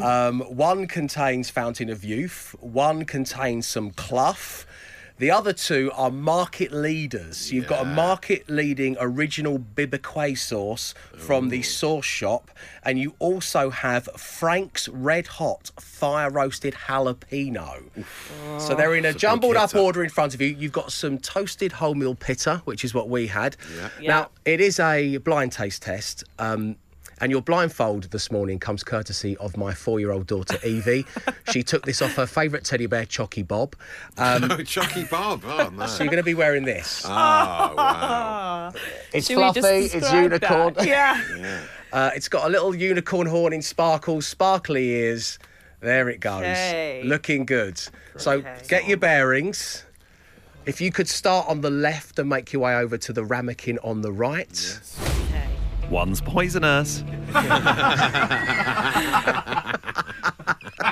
Um, 0.02 0.40
one 0.40 0.86
contains 0.86 1.50
Fountain 1.50 1.88
of 1.88 2.04
Youth, 2.04 2.54
one 2.60 3.04
contains 3.04 3.66
some 3.66 3.90
Clough. 3.92 4.64
The 5.20 5.30
other 5.30 5.52
two 5.52 5.92
are 5.94 6.10
market 6.10 6.72
leaders. 6.72 7.52
You've 7.52 7.66
got 7.66 7.82
a 7.82 7.84
market 7.84 8.48
leading 8.48 8.96
original 8.98 9.58
Bibiquay 9.58 10.38
sauce 10.38 10.94
from 11.14 11.50
the 11.50 11.60
sauce 11.60 12.06
shop, 12.06 12.50
and 12.84 12.98
you 12.98 13.14
also 13.18 13.68
have 13.68 14.08
Frank's 14.16 14.88
Red 14.88 15.26
Hot 15.26 15.72
Fire 15.78 16.30
Roasted 16.30 16.72
Jalapeno. 16.72 17.82
So 18.58 18.74
they're 18.74 18.94
in 18.94 19.04
a 19.04 19.08
It's 19.08 19.16
a 19.16 19.18
jumbled 19.18 19.56
up 19.56 19.74
order 19.74 20.02
in 20.02 20.08
front 20.08 20.32
of 20.32 20.40
you. 20.40 20.48
You've 20.48 20.72
got 20.72 20.90
some 20.90 21.18
toasted 21.18 21.72
wholemeal 21.72 22.18
pitta, 22.18 22.62
which 22.64 22.82
is 22.82 22.94
what 22.94 23.10
we 23.10 23.26
had. 23.26 23.58
Yeah. 24.00 24.08
Now, 24.08 24.30
it 24.46 24.62
is 24.62 24.80
a 24.80 25.18
blind 25.18 25.52
taste 25.52 25.82
test. 25.82 26.24
Um, 26.38 26.76
and 27.20 27.30
your 27.30 27.42
blindfold 27.42 28.04
this 28.04 28.30
morning 28.30 28.58
comes 28.58 28.82
courtesy 28.82 29.36
of 29.38 29.56
my 29.56 29.74
four-year-old 29.74 30.26
daughter 30.26 30.58
Evie. 30.66 31.04
she 31.52 31.62
took 31.62 31.84
this 31.84 32.00
off 32.02 32.14
her 32.14 32.26
favourite 32.26 32.64
teddy 32.64 32.86
bear, 32.86 33.04
Chocky 33.04 33.46
Bob. 33.46 33.76
Um, 34.16 34.50
Oh, 34.50 34.56
Chucky 34.64 35.04
Bob. 35.04 35.42
Oh, 35.44 35.68
no. 35.76 35.86
so 35.86 36.02
you're 36.02 36.10
going 36.10 36.16
to 36.22 36.24
be 36.24 36.34
wearing 36.34 36.64
this. 36.64 37.04
oh, 37.04 37.10
wow. 37.10 38.72
It's 39.12 39.26
Should 39.26 39.36
fluffy. 39.36 39.60
It's 39.60 40.12
unicorn. 40.12 40.74
that? 40.74 40.86
Yeah. 40.86 41.60
Uh, 41.92 42.10
it's 42.14 42.28
got 42.28 42.46
a 42.46 42.48
little 42.48 42.74
unicorn 42.74 43.26
horn 43.26 43.52
in 43.52 43.62
sparkles, 43.62 44.26
sparkly 44.26 44.88
ears. 44.90 45.38
There 45.80 46.08
it 46.08 46.20
goes. 46.20 46.42
Okay. 46.42 47.02
Looking 47.04 47.44
good. 47.46 47.80
So 48.16 48.32
Okay. 48.38 48.56
get 48.68 48.86
your 48.86 48.98
bearings. 48.98 49.84
If 50.66 50.80
you 50.80 50.92
could 50.92 51.08
start 51.08 51.48
on 51.48 51.62
the 51.62 51.70
left 51.70 52.18
and 52.18 52.28
make 52.28 52.52
your 52.52 52.62
way 52.62 52.76
over 52.76 52.96
to 52.98 53.12
the 53.12 53.24
ramekin 53.24 53.78
on 53.82 54.02
the 54.02 54.12
right. 54.12 54.78
Okay. 55.00 55.09
One's 55.90 56.20
poisonous. 56.20 57.02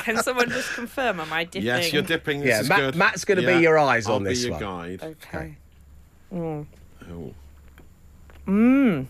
Can 0.03 0.17
someone 0.23 0.49
just 0.51 0.75
confirm? 0.75 1.21
Am 1.21 1.33
I 1.33 1.45
dipping? 1.45 1.63
Yes, 1.67 1.93
you're 1.93 2.03
dipping. 2.03 2.41
This 2.41 2.49
Yeah, 2.49 2.61
is 2.61 2.69
Matt- 2.69 2.79
good. 2.81 2.97
Matt's 2.97 3.25
gonna 3.25 3.47
be 3.47 3.59
your 3.63 3.79
eyes 3.79 4.07
I'll 4.09 4.17
on 4.17 4.25
be 4.25 4.31
this 4.31 4.43
your 4.45 4.53
one. 4.53 4.61
guide. 4.61 5.03
Okay. 5.03 5.57
Mm. 6.33 6.67
Oh, 7.11 7.35
mm. 8.47 9.07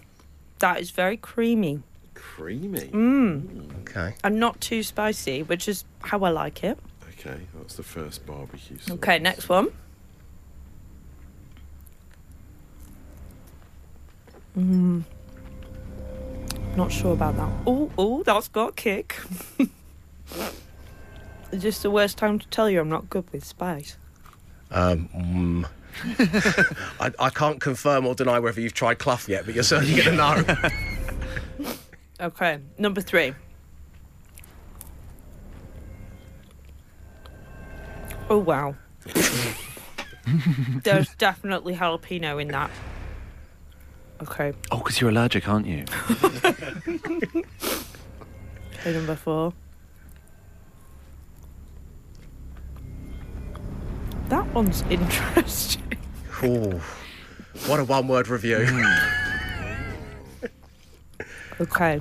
That 0.58 0.80
is 0.80 0.90
very 0.90 1.16
creamy 1.16 1.82
creamy. 2.14 2.88
Mmm. 2.88 3.70
Okay. 3.82 4.14
and 4.24 4.38
not 4.40 4.60
too 4.60 4.82
spicy, 4.82 5.42
which 5.42 5.68
is 5.68 5.84
how 6.02 6.18
I 6.24 6.30
like 6.30 6.62
it. 6.64 6.78
Okay, 7.20 7.38
that's 7.56 7.74
the 7.76 7.82
first 7.82 8.26
barbecue 8.26 8.76
sauce. 8.78 8.94
Okay, 8.96 9.18
next 9.18 9.48
one. 9.48 9.68
Mm. 14.56 15.04
Not 16.76 16.92
sure 16.92 17.12
about 17.12 17.36
that. 17.36 17.50
Oh, 17.66 17.90
oh, 17.98 18.22
that's 18.22 18.48
got 18.48 18.70
a 18.70 18.72
kick. 18.72 19.18
Is 21.50 21.62
this 21.62 21.82
the 21.82 21.90
worst 21.90 22.18
time 22.18 22.38
to 22.38 22.46
tell 22.48 22.68
you 22.68 22.80
I'm 22.80 22.88
not 22.88 23.08
good 23.08 23.30
with 23.32 23.44
spice? 23.44 23.96
Um, 24.70 25.08
mm. 25.16 25.66
I, 27.00 27.10
I 27.18 27.30
can't 27.30 27.60
confirm 27.60 28.06
or 28.06 28.14
deny 28.14 28.38
whether 28.38 28.60
you've 28.60 28.74
tried 28.74 28.98
Clough 28.98 29.20
yet, 29.26 29.46
but 29.46 29.54
you're 29.54 29.64
certainly 29.64 30.02
going 30.02 30.16
to 30.16 30.16
know. 30.16 31.74
Okay, 32.20 32.58
number 32.78 33.00
three. 33.00 33.32
Oh 38.28 38.38
wow. 38.38 38.74
There's 40.82 41.14
definitely 41.14 41.76
jalapeno 41.76 42.42
in 42.42 42.48
that. 42.48 42.70
Okay, 44.22 44.52
Oh, 44.72 44.78
because 44.78 45.00
you're 45.00 45.10
allergic, 45.10 45.48
aren't 45.48 45.66
you? 45.66 45.84
okay, 48.80 48.92
number 48.92 49.14
four. 49.14 49.52
That 54.28 54.46
one's 54.54 54.82
interesting. 54.90 55.82
Ooh, 56.44 56.80
what 57.66 57.80
a 57.80 57.84
one-word 57.84 58.28
review. 58.28 58.66
Okay. 61.60 62.00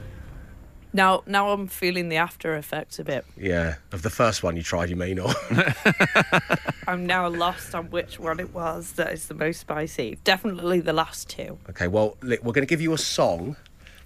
Now, 0.97 1.21
now 1.27 1.51
I'm 1.51 1.67
feeling 1.67 2.09
the 2.09 2.15
after 2.15 2.55
effects 2.55 2.97
a 2.97 3.03
bit. 3.03 3.23
yeah, 3.37 3.75
of 3.91 4.01
the 4.01 4.09
first 4.09 4.41
one 4.41 4.57
you 4.57 4.63
tried, 4.63 4.89
you 4.89 4.95
may 4.95 5.13
not. 5.13 5.35
I'm 6.87 7.05
now 7.05 7.27
lost 7.29 7.75
on 7.75 7.91
which 7.91 8.19
one 8.19 8.39
it 8.39 8.51
was 8.51 8.93
that 8.93 9.13
is 9.13 9.27
the 9.27 9.35
most 9.35 9.59
spicy. 9.59 10.17
Definitely 10.23 10.79
the 10.79 10.93
last 10.93 11.29
two. 11.29 11.59
okay. 11.69 11.87
Well, 11.87 12.17
we're 12.23 12.39
going 12.39 12.55
to 12.55 12.65
give 12.65 12.81
you 12.81 12.93
a 12.93 12.97
song. 12.97 13.57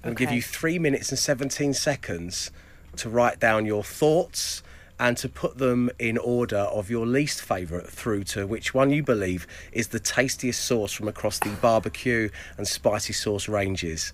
We'll 0.03 0.15
give 0.15 0.33
you 0.33 0.41
three 0.41 0.79
minutes 0.79 1.11
and 1.11 1.17
seventeen 1.17 1.73
seconds 1.73 2.51
to 2.97 3.09
write 3.09 3.39
down 3.39 3.65
your 3.65 3.85
thoughts 3.85 4.61
and 4.99 5.15
to 5.17 5.29
put 5.29 5.59
them 5.59 5.89
in 5.97 6.17
order 6.17 6.57
of 6.57 6.89
your 6.89 7.05
least 7.07 7.41
favourite 7.41 7.87
through 7.87 8.25
to 8.25 8.45
which 8.45 8.73
one 8.73 8.89
you 8.89 9.01
believe 9.01 9.47
is 9.71 9.87
the 9.87 9.99
tastiest 9.99 10.65
sauce 10.65 10.91
from 10.91 11.07
across 11.07 11.39
the 11.39 11.49
barbecue 11.61 12.29
and 12.57 12.67
spicy 12.67 13.13
sauce 13.13 13.47
ranges. 13.47 14.11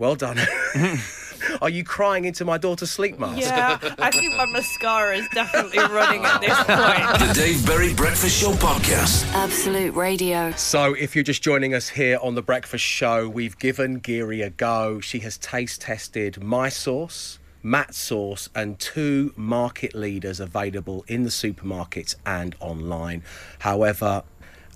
Well 0.00 0.16
done. 0.16 0.38
Are 1.62 1.68
you 1.68 1.84
crying 1.84 2.24
into 2.24 2.44
my 2.44 2.58
daughter's 2.58 2.90
sleep 2.90 3.18
mask? 3.18 3.40
Yeah, 3.40 3.78
I 3.98 4.10
think 4.10 4.34
my 4.34 4.46
mascara 4.46 5.16
is 5.16 5.28
definitely 5.34 5.78
running 5.94 6.24
at 6.24 6.40
this 6.40 6.56
point. 6.56 7.28
The 7.28 7.32
Dave 7.34 7.66
Berry 7.66 7.94
Breakfast 7.94 8.40
Show 8.40 8.52
Podcast. 8.52 9.26
Absolute 9.32 9.94
Radio. 9.94 10.50
So, 10.52 10.94
if 10.94 11.14
you're 11.14 11.24
just 11.24 11.42
joining 11.42 11.74
us 11.74 11.88
here 11.88 12.18
on 12.22 12.34
The 12.34 12.42
Breakfast 12.42 12.84
Show, 12.84 13.28
we've 13.28 13.58
given 13.58 13.98
Geary 13.98 14.42
a 14.42 14.50
go. 14.50 15.00
She 15.00 15.20
has 15.20 15.38
taste 15.38 15.82
tested 15.82 16.42
my 16.42 16.68
sauce, 16.68 17.38
Matt's 17.62 17.98
sauce, 17.98 18.48
and 18.54 18.78
two 18.78 19.32
market 19.36 19.94
leaders 19.94 20.40
available 20.40 21.04
in 21.08 21.24
the 21.24 21.30
supermarkets 21.30 22.14
and 22.24 22.54
online. 22.60 23.22
However, 23.60 24.22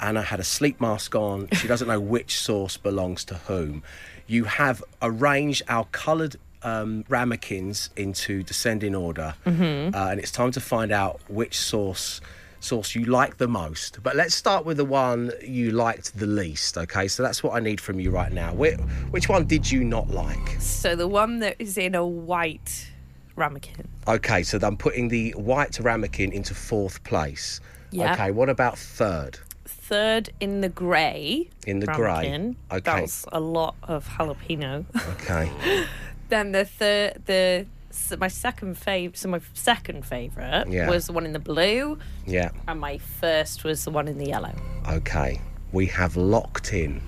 Anna 0.01 0.23
had 0.23 0.41
a 0.41 0.45
sleep 0.45 0.81
mask 0.81 1.15
on. 1.15 1.49
She 1.53 1.69
doesn't 1.69 1.87
know 1.87 2.01
which 2.01 2.37
sauce 2.39 2.77
belongs 2.77 3.25
to 3.25 3.35
whom. 3.35 3.83
You 4.27 4.45
have 4.45 4.83
arranged 5.01 5.63
our 5.69 5.85
coloured 5.87 6.37
um, 6.65 7.05
ramekins 7.09 7.91
into 7.97 8.43
descending 8.43 8.95
order, 8.95 9.35
uh, 9.47 9.51
and 9.51 10.21
it's 10.21 10.31
time 10.31 10.51
to 10.53 10.61
find 10.61 10.93
out 10.93 11.21
which 11.29 11.59
sauce 11.59 12.21
sauce 12.61 12.95
you 12.95 13.05
like 13.05 13.39
the 13.39 13.49
most. 13.49 14.03
But 14.03 14.17
let's 14.17 14.35
start 14.35 14.65
with 14.65 14.77
the 14.77 14.85
one 14.85 15.33
you 15.43 15.73
liked 15.73 16.17
the 16.19 16.27
least. 16.27 16.79
Okay, 16.79 17.09
so 17.09 17.23
that's 17.23 17.43
what 17.43 17.55
I 17.55 17.61
need 17.61 17.81
from 17.81 17.99
you 18.01 18.11
right 18.11 18.33
now. 18.33 18.55
Which, 18.55 18.79
which 19.11 19.29
one 19.29 19.47
did 19.47 19.71
you 19.71 19.85
not 19.85 20.09
like? 20.11 20.61
So 20.61 20.95
the 20.95 21.09
one 21.09 21.41
that 21.41 21.57
is 21.59 21.77
in 21.77 21.95
a 21.95 22.07
white 22.07 22.89
ramekin. 23.37 23.89
Okay, 24.07 24.43
so 24.43 24.59
I'm 24.63 24.77
putting 24.77 25.09
the 25.09 25.33
white 25.33 25.79
ramekin 25.81 26.33
into 26.33 26.55
fourth 26.55 27.03
place. 27.05 27.61
Yeah. 27.91 28.15
Okay, 28.15 28.31
what 28.31 28.49
about 28.49 28.79
third? 28.79 29.39
Third 29.65 30.31
in 30.41 30.61
the 30.61 30.69
grey. 30.69 31.51
In 31.67 31.81
the 31.81 31.87
grey. 31.87 32.55
Okay. 32.71 32.81
That's 32.81 33.27
a 33.33 33.41
lot 33.41 33.75
of 33.83 34.07
jalapeno. 34.09 34.87
Okay. 35.15 35.51
then 36.33 36.53
the 36.53 36.65
third, 36.65 37.23
the 37.27 37.67
so 37.91 38.17
my 38.17 38.29
second 38.29 38.79
favorite, 38.79 39.19
so 39.19 39.29
my 39.29 39.41
second 39.53 40.07
favorite 40.07 40.65
Yeah. 40.71 40.89
was 40.89 41.07
the 41.07 41.13
one 41.13 41.27
in 41.27 41.35
the 41.35 41.39
blue, 41.39 41.99
Yeah. 42.27 42.49
and 42.67 42.81
my 42.81 42.97
first 42.97 43.65
was 43.65 43.85
the 43.85 43.91
one 43.91 44.09
in 44.09 44.17
the 44.17 44.29
yellow. 44.29 44.55
Okay. 44.89 45.43
We 45.73 45.87
have 45.87 46.17
locked 46.17 46.73
in 46.73 47.03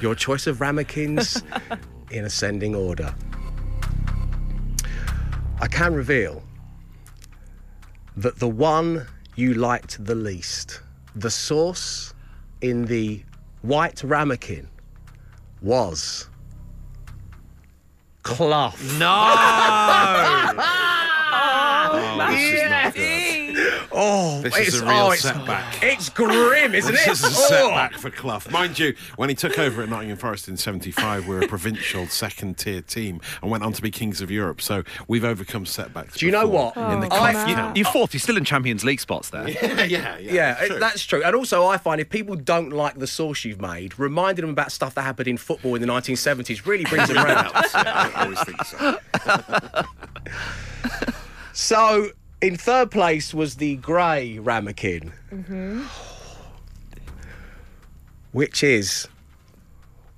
your 0.00 0.14
choice 0.14 0.46
of 0.46 0.60
ramekins 0.60 1.42
in 2.12 2.24
ascending 2.24 2.76
order. 2.76 3.12
I 5.60 5.66
can 5.66 5.92
reveal 5.92 6.42
that 8.16 8.38
the 8.38 8.48
one 8.48 9.06
you 9.34 9.54
liked 9.54 10.04
the 10.04 10.14
least, 10.14 10.80
the 11.16 11.30
sauce 11.30 12.14
in 12.60 12.84
the 12.86 13.24
white 13.62 14.04
ramekin, 14.04 14.68
was 15.62 16.28
clough. 18.24 18.74
Oh, 21.36 22.18
oh, 22.20 22.30
this 22.30 22.62
is 22.62 22.70
not 22.70 22.94
good. 22.94 23.23
Oh, 23.96 24.40
This 24.42 24.56
it's, 24.56 24.68
is 24.74 24.80
a 24.80 24.84
real 24.84 24.92
oh, 24.94 25.10
it's, 25.12 25.22
setback. 25.22 25.82
It's 25.82 26.08
grim, 26.08 26.74
isn't 26.74 26.94
it? 26.94 27.06
This 27.06 27.22
is 27.22 27.24
a 27.24 27.26
Oh. 27.28 27.48
setback 27.48 27.94
for 27.94 28.10
Clough. 28.10 28.40
Mind 28.50 28.78
you, 28.78 28.94
when 29.16 29.28
he 29.28 29.34
took 29.34 29.58
over 29.58 29.82
at 29.82 29.88
Nottingham 29.88 30.16
Forest 30.18 30.48
in 30.48 30.56
75, 30.56 31.28
we 31.28 31.34
were 31.36 31.42
a 31.42 31.48
provincial 31.48 32.06
second 32.08 32.58
tier 32.58 32.80
team 32.82 33.20
and 33.42 33.50
went 33.50 33.62
on 33.62 33.72
to 33.72 33.80
be 33.82 33.90
Kings 33.90 34.20
of 34.20 34.30
Europe. 34.30 34.60
So 34.60 34.82
we've 35.06 35.24
overcome 35.24 35.64
setbacks. 35.66 36.18
Do 36.18 36.26
you 36.26 36.32
know 36.32 36.46
what? 36.46 36.76
In 36.76 37.00
the 37.00 37.06
Oh, 37.06 37.16
Clough 37.16 37.46
you, 37.46 37.72
You're 37.76 37.92
fourth. 37.92 38.12
You're 38.14 38.20
still 38.20 38.36
in 38.36 38.44
Champions 38.44 38.84
League 38.84 39.00
spots 39.00 39.30
there. 39.30 39.48
yeah, 39.48 39.84
yeah, 39.84 40.18
Yeah, 40.18 40.62
it- 40.62 40.66
true. 40.68 40.78
that's 40.80 41.04
true. 41.04 41.22
And 41.24 41.36
also, 41.36 41.66
I 41.66 41.76
find 41.76 42.00
if 42.00 42.10
people 42.10 42.34
don't 42.36 42.70
like 42.70 42.98
the 42.98 43.06
sauce 43.06 43.44
you've 43.44 43.60
made, 43.60 43.98
reminding 43.98 44.42
them 44.42 44.50
about 44.50 44.72
stuff 44.72 44.94
that 44.94 45.02
happened 45.02 45.28
in 45.28 45.36
football 45.36 45.74
in 45.76 45.80
the 45.80 45.88
1970s 45.88 46.66
really 46.66 46.84
brings 46.84 47.08
them 47.08 47.16
round. 47.24 47.50
yeah, 47.54 48.12
I 48.14 48.24
always 48.24 48.42
think 48.42 48.64
so. 48.64 48.98
So, 51.56 52.08
in 52.44 52.56
third 52.56 52.90
place 52.90 53.32
was 53.32 53.56
the 53.56 53.76
grey 53.76 54.38
ramekin, 54.38 55.12
mm-hmm. 55.32 55.84
which 58.32 58.62
is 58.62 59.08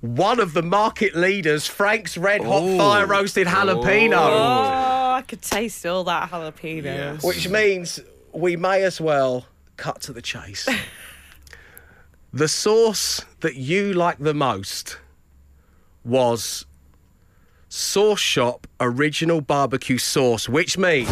one 0.01 0.41
of 0.41 0.53
the 0.53 0.61
market 0.61 1.15
leaders, 1.15 1.67
Frank's 1.67 2.17
Red 2.17 2.41
Hot 2.43 2.63
Oh. 2.63 2.77
Fire 2.77 3.07
Roasted 3.07 3.47
Jalapeno. 3.47 4.17
Oh, 4.17 5.11
I 5.13 5.23
could 5.25 5.41
taste 5.41 5.85
all 5.85 6.03
that 6.03 6.29
jalapeno. 6.29 6.83
Yes. 6.83 7.23
Which 7.23 7.47
means 7.47 8.01
we 8.33 8.57
may 8.57 8.83
as 8.83 8.99
well 8.99 9.45
cut 9.77 10.01
to 10.01 10.13
the 10.13 10.21
chase. 10.21 10.67
the 12.33 12.49
sauce 12.49 13.23
that 13.39 13.55
you 13.55 13.93
like 13.93 14.17
the 14.19 14.33
most 14.33 14.97
was 16.03 16.65
Sauce 17.69 18.19
Shop 18.19 18.67
Original 18.81 19.39
Barbecue 19.39 19.97
Sauce, 19.97 20.49
which 20.49 20.77
means 20.77 21.09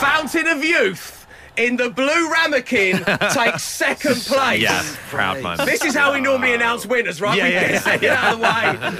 Fountain 0.00 0.46
of 0.48 0.64
Youth 0.64 1.23
in 1.56 1.76
the 1.76 1.90
blue 1.90 2.30
ramekin 2.32 3.04
takes 3.32 3.62
second 3.84 4.16
place. 4.16 4.62
Yeah, 4.62 4.82
proud 5.08 5.40
moment. 5.42 5.68
This 5.68 5.84
is 5.84 5.94
how 5.94 6.12
we 6.12 6.20
normally 6.20 6.54
announce 6.54 6.86
winners, 6.86 7.20
right? 7.20 7.36
Yeah, 7.36 7.44
we 7.44 7.52
yeah, 7.52 7.60
get 7.60 7.70
yeah. 7.72 7.80
second 7.80 8.10
out 8.10 8.34
of 8.34 8.38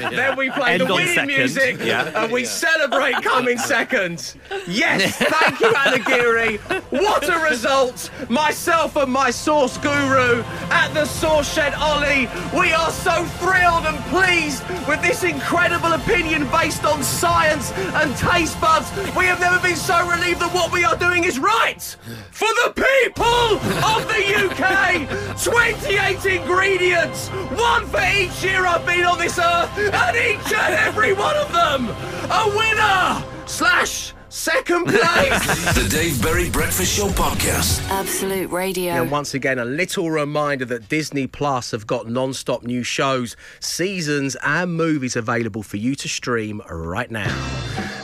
the 0.01 0.09
way, 0.09 0.11
then 0.17 0.37
we 0.37 0.51
play 0.51 0.73
End 0.75 0.83
the 0.83 0.95
winning 0.95 1.15
second. 1.15 1.27
music, 1.27 1.79
Yeah. 1.81 2.23
and 2.25 2.33
we 2.33 2.45
celebrate 2.45 3.15
coming 3.23 3.59
second. 3.75 4.35
Yes, 4.69 5.17
thank 5.17 5.61
you, 5.61 5.75
Anna 5.75 5.99
Geary. 5.99 6.57
What 6.91 7.29
a 7.29 7.39
result! 7.49 8.11
Myself 8.29 8.97
and 8.97 9.13
my 9.13 9.31
sauce 9.31 9.77
guru 9.79 10.43
at 10.71 10.93
the 10.95 11.05
Sauce 11.07 11.53
Shed 11.53 11.75
Ollie. 11.75 12.29
We 12.59 12.73
are 12.73 12.91
so 12.91 13.25
thrilled 13.41 13.85
and 13.87 13.99
pleased 14.07 14.63
with 14.89 15.03
this 15.03 15.25
incredible 15.25 15.93
opinion 15.93 16.49
based 16.51 16.85
on 16.85 17.03
science 17.03 17.73
and 17.73 18.15
taste 18.17 18.61
buds. 18.61 18.91
We 19.17 19.25
have 19.27 19.41
never 19.41 19.59
been 19.61 19.77
so 19.77 20.09
relieved 20.09 20.41
that 20.41 20.53
what 20.55 20.73
we 20.73 20.85
are 20.85 20.97
doing 20.97 21.25
is 21.25 21.39
right 21.39 21.97
for 22.45 22.69
the 22.69 22.73
people 22.75 23.57
of 23.85 24.07
the 24.09 24.23
UK. 24.45 25.09
28 25.43 26.41
ingredients, 26.41 27.29
one 27.29 27.87
for 27.87 28.01
each 28.15 28.43
year 28.45 28.67
I've 28.67 28.85
been 28.85 29.05
on 29.05 29.19
this 29.19 29.39
earth, 29.39 29.71
and 29.79 30.17
each 30.17 30.53
and 30.53 30.75
every 30.75 31.13
one 31.13 31.37
of 31.37 31.51
them 31.53 31.89
a 32.31 32.49
winner 32.57 33.25
slash 33.47 34.13
second 34.29 34.87
place. 34.87 35.65
The 35.75 35.89
Dave 35.89 36.21
Berry 36.23 36.51
Breakfast 36.51 36.97
Show 36.97 37.09
Podcast. 37.09 37.89
Absolute 37.89 38.51
Radio. 38.51 38.93
And 38.93 39.11
once 39.11 39.33
again, 39.35 39.59
a 39.59 39.65
little 39.65 40.11
reminder 40.11 40.65
that 40.67 40.89
Disney 40.89 41.27
Plus 41.27 41.71
have 41.71 41.87
got 41.87 42.09
non 42.09 42.35
stop 42.35 42.63
new 42.63 42.83
shows, 42.83 43.37
seasons, 43.61 44.37
and 44.45 44.75
movies 44.75 45.17
available 45.17 45.63
for 45.63 45.79
you 45.79 45.95
to 45.97 46.09
stream 46.09 46.61
right 46.69 47.11
now. 47.11 47.31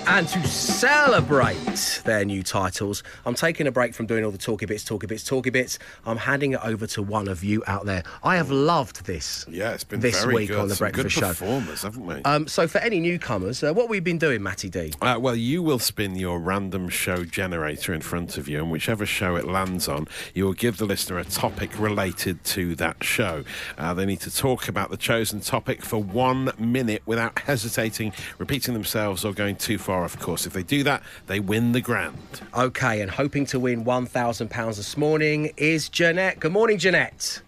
And 0.06 0.26
to 0.28 0.46
celebrate 0.48 2.02
their 2.04 2.24
new 2.24 2.42
titles, 2.42 3.02
I'm 3.24 3.34
taking 3.34 3.66
a 3.68 3.70
break 3.70 3.94
from 3.94 4.06
doing 4.06 4.24
all 4.24 4.32
the 4.32 4.38
talky 4.38 4.66
bits, 4.66 4.84
talky 4.84 5.06
bits, 5.06 5.22
talky 5.22 5.50
bits. 5.50 5.78
I'm 6.04 6.16
handing 6.16 6.52
it 6.52 6.60
over 6.64 6.86
to 6.88 7.02
one 7.02 7.28
of 7.28 7.44
you 7.44 7.62
out 7.68 7.86
there. 7.86 8.02
I 8.24 8.36
have 8.36 8.50
loved 8.50 9.06
this. 9.06 9.46
Yeah, 9.48 9.70
it's 9.72 9.84
been 9.84 10.00
this 10.00 10.22
very 10.22 10.34
week 10.34 10.48
good. 10.48 10.58
on 10.58 10.68
the 10.68 10.74
Some 10.74 10.86
Breakfast 10.86 11.04
good 11.04 11.12
Show. 11.12 11.28
performers, 11.28 11.82
haven't 11.82 12.04
we? 12.06 12.14
Um, 12.22 12.48
so, 12.48 12.66
for 12.66 12.78
any 12.78 12.98
newcomers, 12.98 13.62
uh, 13.62 13.72
what 13.72 13.88
we've 13.88 14.02
been 14.02 14.18
doing, 14.18 14.42
Matty 14.42 14.68
D? 14.68 14.92
Uh, 15.00 15.16
well, 15.20 15.36
you 15.36 15.62
will 15.62 15.78
spin 15.78 16.16
your 16.16 16.40
random 16.40 16.88
show 16.88 17.24
generator 17.24 17.94
in 17.94 18.00
front 18.00 18.36
of 18.36 18.48
you, 18.48 18.58
and 18.58 18.70
whichever 18.70 19.06
show 19.06 19.36
it 19.36 19.44
lands 19.46 19.86
on, 19.86 20.08
you 20.34 20.44
will 20.44 20.54
give 20.54 20.78
the 20.78 20.86
listener 20.86 21.18
a 21.18 21.24
topic 21.24 21.78
related 21.78 22.42
to 22.44 22.74
that 22.76 23.04
show. 23.04 23.44
Uh, 23.78 23.94
they 23.94 24.06
need 24.06 24.20
to 24.20 24.34
talk 24.34 24.66
about 24.66 24.90
the 24.90 24.96
chosen 24.96 25.40
topic 25.40 25.82
for 25.84 25.98
one 26.02 26.50
minute 26.58 27.02
without 27.06 27.38
hesitating, 27.38 28.12
repeating 28.38 28.74
themselves, 28.74 29.24
or 29.24 29.32
going 29.32 29.54
too 29.56 29.78
far, 29.78 29.89
of 29.92 30.18
course. 30.18 30.46
If 30.46 30.52
they 30.52 30.62
do 30.62 30.82
that, 30.84 31.02
they 31.26 31.40
win 31.40 31.72
the 31.72 31.80
grand. 31.80 32.16
Okay, 32.56 33.00
and 33.00 33.10
hoping 33.10 33.46
to 33.46 33.60
win 33.60 33.84
£1,000 33.84 34.76
this 34.76 34.96
morning 34.96 35.52
is 35.56 35.88
Jeanette. 35.88 36.40
Good 36.40 36.52
morning, 36.52 36.78
Jeanette. 36.78 37.42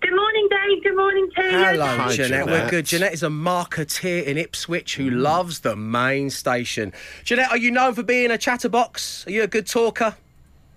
Good 0.00 0.14
morning, 0.14 0.48
Dave. 0.50 0.82
Good 0.82 0.96
morning, 0.96 1.30
team. 1.36 1.50
Hello, 1.50 1.86
Hi, 1.86 2.16
Jeanette. 2.16 2.46
We're 2.46 2.70
good. 2.70 2.86
Jeanette 2.86 3.12
is 3.12 3.22
a 3.22 3.28
marketeer 3.28 4.24
in 4.24 4.38
Ipswich 4.38 4.96
who 4.96 5.10
loves 5.10 5.60
the 5.60 5.76
main 5.76 6.30
station. 6.30 6.92
Jeanette, 7.24 7.50
are 7.50 7.58
you 7.58 7.70
known 7.70 7.94
for 7.94 8.02
being 8.02 8.30
a 8.30 8.38
chatterbox? 8.38 9.26
Are 9.26 9.30
you 9.30 9.42
a 9.42 9.46
good 9.46 9.66
talker? 9.66 10.16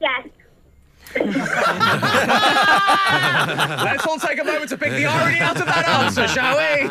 Yes. 0.01 0.27
Let's 3.83 4.07
all 4.07 4.17
take 4.17 4.39
a 4.39 4.43
moment 4.43 4.69
to 4.69 4.77
pick 4.77 4.91
the 4.91 5.05
irony 5.05 5.39
out 5.39 5.59
of 5.59 5.65
that 5.65 5.87
answer, 5.87 6.27
shall 6.27 6.57
we? 6.57 6.89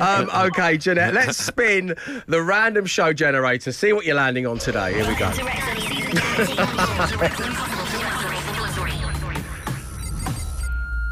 Um, 0.00 0.28
okay, 0.48 0.76
Jeanette, 0.76 1.14
let's 1.14 1.38
spin 1.38 1.94
the 2.26 2.42
random 2.42 2.86
show 2.86 3.12
generator. 3.12 3.70
See 3.72 3.92
what 3.92 4.06
you're 4.06 4.16
landing 4.16 4.44
on 4.46 4.58
today. 4.58 4.94
Here 4.94 5.06
we 5.06 5.14
go. 5.14 5.30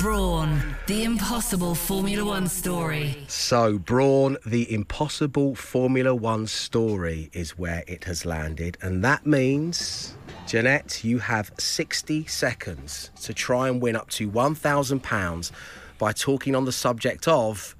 Brawn, 0.03 0.61
the 0.89 1.05
impossible 1.05 1.77
Formula 1.77 2.25
One 2.25 2.49
story. 2.49 3.17
So, 3.29 3.79
Brawn, 3.79 4.37
the 4.45 4.75
impossible 4.75 5.55
Formula 5.55 6.13
One 6.13 6.49
story 6.49 7.31
is 7.33 7.57
where 7.57 7.85
it 7.87 8.03
has 8.05 8.27
landed. 8.27 8.77
And 8.83 9.05
that 9.05 9.25
means, 9.25 10.17
Jeanette, 10.53 11.03
you 11.03 11.17
have 11.17 11.51
60 11.57 12.27
seconds 12.27 13.11
to 13.23 13.33
try 13.33 13.71
and 13.71 13.81
win 13.81 13.97
up 13.97 14.11
to 14.11 14.31
£1,000 14.31 15.51
by 15.97 16.13
talking 16.13 16.55
on 16.55 16.67
the 16.67 16.73
subject 16.73 17.27
of 17.27 17.75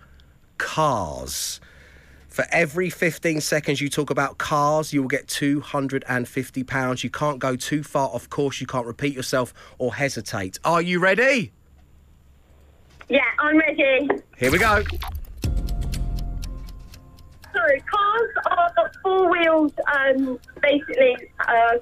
cars. 0.57 1.61
For 2.29 2.47
every 2.51 2.89
15 2.89 3.43
seconds 3.43 3.83
you 3.83 3.91
talk 3.91 4.09
about 4.09 4.39
cars, 4.39 4.91
you 4.91 5.03
will 5.03 5.09
get 5.11 5.27
£250. 5.27 7.05
You 7.05 7.11
can't 7.11 7.39
go 7.39 7.57
too 7.57 7.83
far 7.83 8.09
of 8.09 8.31
course, 8.31 8.59
you 8.59 8.67
can't 8.67 8.87
repeat 8.87 9.15
yourself 9.15 9.53
or 9.77 9.95
hesitate. 9.95 10.59
Are 10.65 10.81
you 10.81 10.99
ready? 10.99 11.53
Yeah, 13.11 13.21
I'm 13.39 13.59
ready. 13.59 14.09
Here 14.39 14.51
we 14.51 14.57
go. 14.57 14.83
So 17.53 17.61
cars 17.91 18.31
are 18.51 18.91
four-wheeled, 19.03 19.79
um, 19.95 20.39
basically 20.63 21.17
uh, 21.47 21.77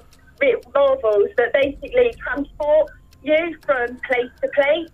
marvels 0.73 1.29
that 1.37 1.53
basically 1.53 2.13
transport 2.19 2.91
you 3.23 3.57
from 3.65 3.97
place 4.07 4.31
to 4.41 4.47
place. 4.49 4.89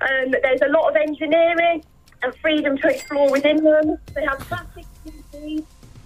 Um, 0.00 0.34
there's 0.42 0.62
a 0.62 0.68
lot 0.68 0.90
of 0.90 0.96
engineering 0.96 1.82
and 2.22 2.34
freedom 2.36 2.76
to 2.78 2.88
explore 2.88 3.30
within 3.30 3.62
them. 3.62 3.96
They 4.14 4.24
have 4.24 4.38
plastic 4.40 4.84
pieces, 5.04 5.64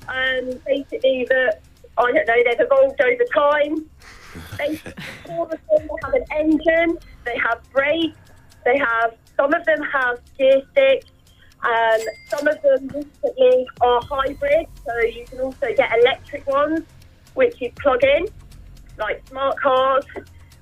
um, 0.08 0.50
basically 0.66 1.26
that 1.28 1.60
I 1.98 2.12
don't 2.12 2.26
know. 2.26 2.42
They've 2.44 2.60
evolved 2.60 3.00
over 3.00 3.24
time. 3.34 3.86
Basically, 4.56 4.94
all 5.28 5.44
of 5.44 5.50
them 5.50 5.88
have 6.02 6.14
an 6.14 6.24
engine. 6.30 6.98
They 7.24 7.36
have 7.36 7.60
brakes. 7.72 8.16
They 8.64 8.78
have 8.78 9.14
some 9.36 9.52
of 9.54 9.64
them 9.64 9.82
have 9.82 10.20
gear 10.38 10.62
sticks. 10.72 11.06
Um, 11.62 12.00
some 12.28 12.46
of 12.46 12.60
them 12.62 12.88
recently 12.88 13.66
are 13.82 14.00
hybrid, 14.02 14.66
so 14.84 14.98
you 15.00 15.24
can 15.26 15.40
also 15.40 15.74
get 15.76 15.90
electric 15.98 16.46
ones, 16.46 16.80
which 17.34 17.60
you 17.60 17.70
plug 17.80 18.02
in, 18.02 18.26
like 19.00 19.26
smart 19.28 19.58
cars. 19.58 20.04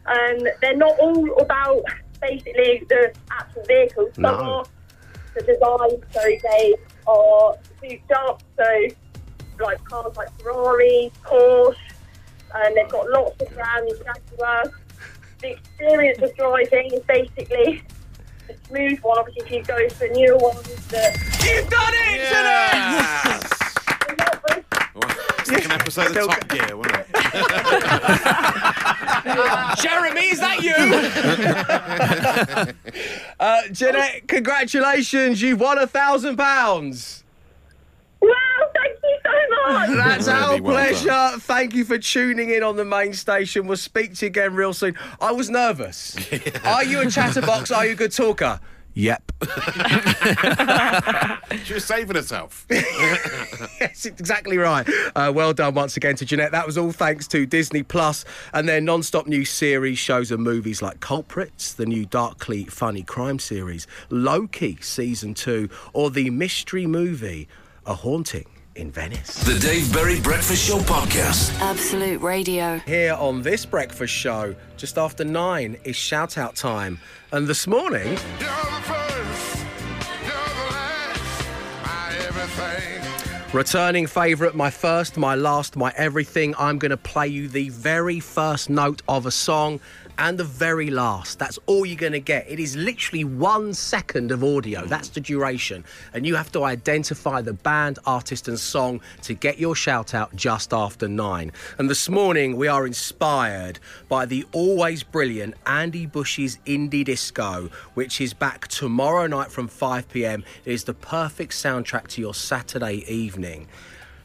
Um, 0.06 0.38
they're 0.62 0.76
not 0.76 0.98
all 0.98 1.38
about 1.40 1.82
basically 2.20 2.84
the 2.88 3.12
actual 3.30 3.62
vehicles. 3.66 4.10
Some 4.14 4.22
No. 4.22 4.30
are 4.30 4.64
the 5.34 5.42
design, 5.42 6.02
so 6.10 6.20
they 6.50 6.74
are 7.06 7.56
souped 7.80 8.12
up. 8.12 8.42
So, 8.56 8.64
like 9.60 9.82
cars 9.84 10.16
like 10.16 10.30
Ferrari, 10.40 11.12
Porsche, 11.24 11.76
and 12.54 12.76
they've 12.76 12.88
got 12.88 13.08
lots 13.10 13.42
of 13.42 13.50
brands, 13.54 13.92
Jaguar. 13.98 14.64
The 15.40 15.50
experience 15.52 16.18
of 16.22 16.34
driving 16.36 16.90
is 16.94 17.00
basically 17.06 17.82
a 18.48 18.66
smooth 18.66 18.98
one. 19.00 19.18
Obviously, 19.18 19.42
if 19.46 19.50
you 19.52 19.62
go 19.64 19.88
for 19.90 20.08
newer 20.08 20.36
ones 20.38 20.86
that 20.88 21.16
You've 21.44 21.68
done 21.68 21.92
it, 21.94 23.54
Second 25.48 25.72
episode 25.72 26.16
of 26.16 26.26
Top 26.28 26.48
Gear, 26.48 26.76
wasn't 26.76 26.96
it? 26.96 27.06
Jeremy, 29.78 30.26
is 30.28 30.40
that 30.40 30.62
you? 30.62 30.74
uh, 33.40 33.60
Jeanette, 33.72 34.28
congratulations. 34.28 35.40
You've 35.42 35.60
won 35.60 35.78
a 35.78 35.86
thousand 35.86 36.36
pounds. 36.36 37.24
Wow, 38.20 38.30
thank 38.74 38.96
you 39.02 39.18
so 39.24 39.30
much. 39.72 39.88
That's 39.90 40.26
Really 40.26 40.38
our 40.38 40.60
well 40.62 40.74
pleasure. 40.74 41.06
done. 41.06 41.40
Thank 41.40 41.74
you 41.74 41.84
for 41.84 41.98
tuning 41.98 42.50
in 42.50 42.62
on 42.62 42.76
the 42.76 42.84
main 42.84 43.12
station. 43.14 43.66
We'll 43.66 43.76
speak 43.76 44.14
to 44.16 44.26
you 44.26 44.30
again 44.30 44.54
real 44.54 44.72
soon. 44.74 44.96
I 45.20 45.32
was 45.32 45.48
nervous. 45.50 46.16
Are 46.64 46.84
you 46.84 47.00
a 47.00 47.10
chatterbox? 47.10 47.70
Are 47.70 47.86
you 47.86 47.92
a 47.92 47.96
good 47.96 48.12
talker? 48.12 48.60
Yep. 48.98 49.32
She 51.64 51.74
was 51.74 51.84
saving 51.84 52.16
herself. 52.16 52.66
yes, 52.70 54.06
exactly 54.06 54.58
right. 54.58 54.88
Uh, 55.14 55.32
well 55.34 55.52
done 55.52 55.74
once 55.74 55.96
again 55.96 56.16
to 56.16 56.24
Jeanette. 56.24 56.52
That 56.52 56.66
was 56.66 56.76
all 56.76 56.92
thanks 56.92 57.26
to 57.28 57.46
Disney 57.46 57.82
Plus 57.82 58.24
and 58.52 58.68
their 58.68 58.80
non-stop 58.80 59.26
new 59.26 59.44
series, 59.44 59.98
shows 59.98 60.30
and 60.30 60.42
movies 60.42 60.82
like 60.82 61.00
Culprits, 61.00 61.74
the 61.74 61.86
new 61.86 62.06
darkly 62.06 62.64
funny 62.64 63.02
crime 63.02 63.38
series, 63.38 63.86
Loki 64.10 64.78
season 64.80 65.34
two, 65.34 65.68
or 65.92 66.10
the 66.10 66.30
mystery 66.30 66.86
movie 66.86 67.48
A 67.86 67.94
Haunting 67.94 68.46
in 68.78 68.90
Venice. 68.92 69.42
The 69.44 69.58
Dave 69.58 69.92
Berry 69.92 70.20
Breakfast 70.20 70.66
Show 70.66 70.78
Podcast. 70.78 71.58
Absolute 71.60 72.20
Radio. 72.20 72.78
Here 72.78 73.14
on 73.14 73.42
this 73.42 73.66
breakfast 73.66 74.14
show, 74.14 74.54
just 74.76 74.96
after 74.96 75.24
nine, 75.24 75.76
is 75.84 75.96
shout 75.96 76.38
out 76.38 76.54
time. 76.54 77.00
And 77.32 77.46
this 77.46 77.66
morning, 77.66 78.16
returning 83.52 84.06
favourite, 84.06 84.54
my 84.54 84.70
first, 84.70 85.16
my 85.16 85.34
last, 85.34 85.76
my 85.76 85.92
everything, 85.96 86.54
I'm 86.56 86.78
going 86.78 86.90
to 86.90 86.96
play 86.96 87.26
you 87.26 87.48
the 87.48 87.70
very 87.70 88.20
first 88.20 88.70
note 88.70 89.02
of 89.08 89.26
a 89.26 89.32
song 89.32 89.80
and 90.18 90.36
the 90.36 90.44
very 90.44 90.90
last. 90.90 91.38
That's 91.38 91.58
all 91.66 91.86
you're 91.86 91.96
going 91.96 92.12
to 92.12 92.20
get. 92.20 92.50
It 92.50 92.58
is 92.58 92.76
literally 92.76 93.24
one 93.24 93.72
second 93.72 94.30
of 94.32 94.42
audio. 94.42 94.82
Mm. 94.82 94.88
That's 94.88 95.08
the 95.08 95.20
duration. 95.20 95.84
And 96.12 96.26
you 96.26 96.34
have 96.34 96.52
to 96.52 96.64
identify 96.64 97.40
the 97.40 97.52
band, 97.52 97.98
artist, 98.04 98.48
and 98.48 98.58
song 98.58 99.00
to 99.22 99.34
get 99.34 99.58
your 99.58 99.74
shout 99.74 100.14
out 100.14 100.34
just 100.34 100.74
after 100.74 101.08
nine. 101.08 101.52
And 101.78 101.88
this 101.88 102.08
morning, 102.08 102.56
we 102.56 102.68
are 102.68 102.86
inspired 102.86 103.78
by 104.08 104.26
the 104.26 104.44
always 104.52 105.02
brilliant 105.02 105.54
Andy 105.66 106.06
Bush's 106.06 106.58
Indie 106.66 107.04
Disco, 107.04 107.70
which 107.94 108.20
is 108.20 108.34
back 108.34 108.68
tomorrow 108.68 109.26
night 109.26 109.50
from 109.50 109.68
5 109.68 110.08
pm. 110.08 110.44
It 110.64 110.72
is 110.72 110.84
the 110.84 110.94
perfect 110.94 111.52
soundtrack 111.52 112.08
to 112.08 112.20
your 112.20 112.34
Saturday 112.34 113.04
evening. 113.06 113.68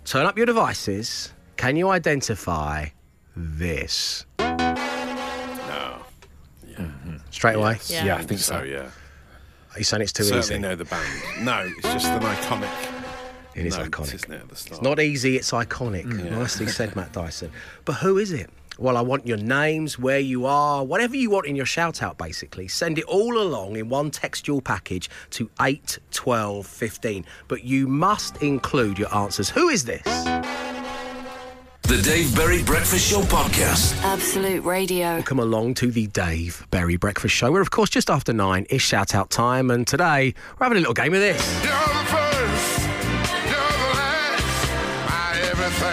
Turn 0.06 0.26
up 0.26 0.38
your 0.38 0.46
devices. 0.46 1.34
Can 1.56 1.78
you 1.78 1.90
identify 1.90 2.88
this? 3.36 4.26
No. 7.34 7.38
Straight 7.38 7.56
away? 7.56 7.80
Yeah. 7.88 8.06
Yeah, 8.06 8.16
I 8.18 8.22
think 8.24 8.40
so, 8.40 8.64
yeah. 8.64 8.90
Are 9.74 9.80
you 9.80 9.84
saying 9.84 10.04
it's 10.04 10.14
too 10.14 10.24
Certainly 10.24 10.56
easy? 10.56 10.60
know 10.60 10.76
the 10.76 10.86
band. 10.86 11.46
No, 11.46 11.68
it's 11.78 11.92
just 11.94 12.06
an 12.08 12.22
iconic. 12.22 12.70
It 13.56 13.66
is 13.66 13.78
note, 13.78 13.92
iconic. 13.92 14.14
Isn't 14.16 14.32
it, 14.34 14.42
at 14.42 14.50
the 14.50 14.56
start? 14.56 14.72
It's 14.74 14.82
not 14.82 15.00
easy, 15.00 15.36
it's 15.36 15.52
iconic. 15.52 16.06
Mm. 16.06 16.32
Nicely 16.32 16.68
said, 16.68 16.96
Matt 16.96 17.12
Dyson. 17.14 17.52
But 17.86 17.94
who 17.94 18.18
is 18.18 18.32
it? 18.32 18.50
Well, 18.80 18.98
I 18.98 19.02
want 19.02 19.28
your 19.28 19.38
names, 19.38 20.00
where 20.00 20.20
you 20.20 20.48
are, 20.48 20.84
whatever 20.84 21.16
you 21.16 21.30
want 21.30 21.46
in 21.46 21.56
your 21.56 21.66
shout 21.68 22.02
out, 22.02 22.18
basically. 22.18 22.68
Send 22.68 22.98
it 22.98 23.06
all 23.06 23.38
along 23.40 23.76
in 23.76 23.88
one 23.90 24.10
textual 24.10 24.62
package 24.62 25.12
to 25.32 25.50
8, 25.62 26.00
12, 26.12 26.66
15. 26.66 27.26
But 27.48 27.64
you 27.64 27.88
must 27.88 28.42
include 28.42 28.98
your 28.98 29.14
answers. 29.16 29.50
Who 29.52 29.70
is 29.70 29.86
this? 29.86 30.02
The 31.84 32.02
Dave 32.02 32.34
Berry 32.36 32.64
Breakfast 32.64 33.12
Show 33.12 33.22
Podcast. 33.22 34.02
Absolute 34.04 34.64
Radio. 34.64 35.16
Welcome 35.16 35.40
along 35.40 35.74
to 35.76 35.92
the 35.92 36.08
Dave 36.08 36.66
Berry 36.72 36.96
Breakfast 36.96 37.36
Show, 37.36 37.52
We're, 37.52 37.62
of 37.62 37.72
course, 37.72 37.90
just 37.90 38.10
after 38.10 38.32
nine 38.32 38.66
is 38.70 38.82
shout 38.82 39.14
out 39.14 39.30
time. 39.30 39.70
And 39.70 39.86
today, 39.86 40.34
we're 40.58 40.64
having 40.66 40.78
a 40.78 40.80
little 40.80 40.94
game 40.94 41.14
of 41.14 41.20
this. 41.20 41.42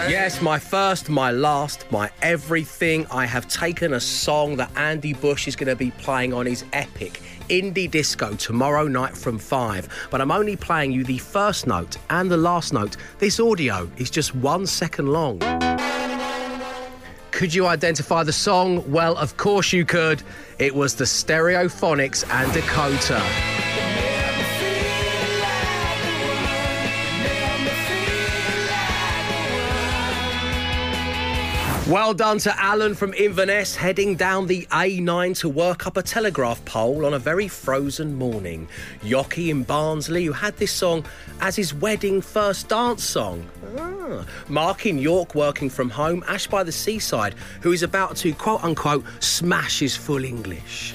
Yes, 0.09 0.41
my 0.41 0.57
first, 0.59 1.09
my 1.09 1.31
last, 1.31 1.85
my 1.91 2.09
everything. 2.21 3.05
I 3.11 3.25
have 3.25 3.47
taken 3.47 3.93
a 3.93 3.99
song 3.99 4.55
that 4.57 4.71
Andy 4.77 5.13
Bush 5.13 5.47
is 5.47 5.55
going 5.55 5.69
to 5.69 5.75
be 5.75 5.91
playing 5.91 6.33
on 6.33 6.45
his 6.45 6.63
epic 6.73 7.21
indie 7.49 7.89
disco 7.89 8.33
tomorrow 8.35 8.87
night 8.87 9.17
from 9.17 9.37
5. 9.37 10.07
But 10.09 10.21
I'm 10.21 10.31
only 10.31 10.55
playing 10.55 10.91
you 10.91 11.03
the 11.03 11.17
first 11.17 11.67
note 11.67 11.97
and 12.09 12.29
the 12.29 12.37
last 12.37 12.73
note. 12.73 12.97
This 13.19 13.39
audio 13.39 13.89
is 13.97 14.09
just 14.09 14.33
one 14.35 14.65
second 14.65 15.07
long. 15.07 15.39
Could 17.31 17.53
you 17.53 17.65
identify 17.65 18.23
the 18.23 18.33
song? 18.33 18.89
Well, 18.91 19.17
of 19.17 19.37
course 19.37 19.73
you 19.73 19.85
could. 19.85 20.21
It 20.59 20.75
was 20.75 20.95
the 20.95 21.05
Stereophonics 21.05 22.23
and 22.29 22.53
Dakota. 22.53 23.60
Well 31.91 32.13
done 32.13 32.37
to 32.37 32.57
Alan 32.57 32.95
from 32.95 33.13
Inverness 33.15 33.75
heading 33.75 34.15
down 34.15 34.47
the 34.47 34.65
A9 34.71 35.37
to 35.39 35.49
work 35.49 35.85
up 35.85 35.97
a 35.97 36.01
telegraph 36.01 36.63
pole 36.63 37.05
on 37.05 37.13
a 37.13 37.19
very 37.19 37.49
frozen 37.49 38.15
morning. 38.15 38.69
Yocky 39.03 39.49
in 39.49 39.63
Barnsley, 39.63 40.23
who 40.23 40.31
had 40.31 40.55
this 40.55 40.71
song 40.71 41.03
as 41.41 41.57
his 41.57 41.73
wedding 41.73 42.21
first 42.21 42.69
dance 42.69 43.03
song. 43.03 43.45
Ah. 43.77 44.25
Mark 44.47 44.85
in 44.85 44.99
York 44.99 45.35
working 45.35 45.69
from 45.69 45.89
home. 45.89 46.23
Ash 46.29 46.47
by 46.47 46.63
the 46.63 46.71
seaside, 46.71 47.33
who 47.59 47.73
is 47.73 47.83
about 47.83 48.15
to 48.17 48.31
quote 48.35 48.63
unquote 48.63 49.03
smash 49.19 49.79
his 49.79 49.93
full 49.93 50.23
English. 50.23 50.93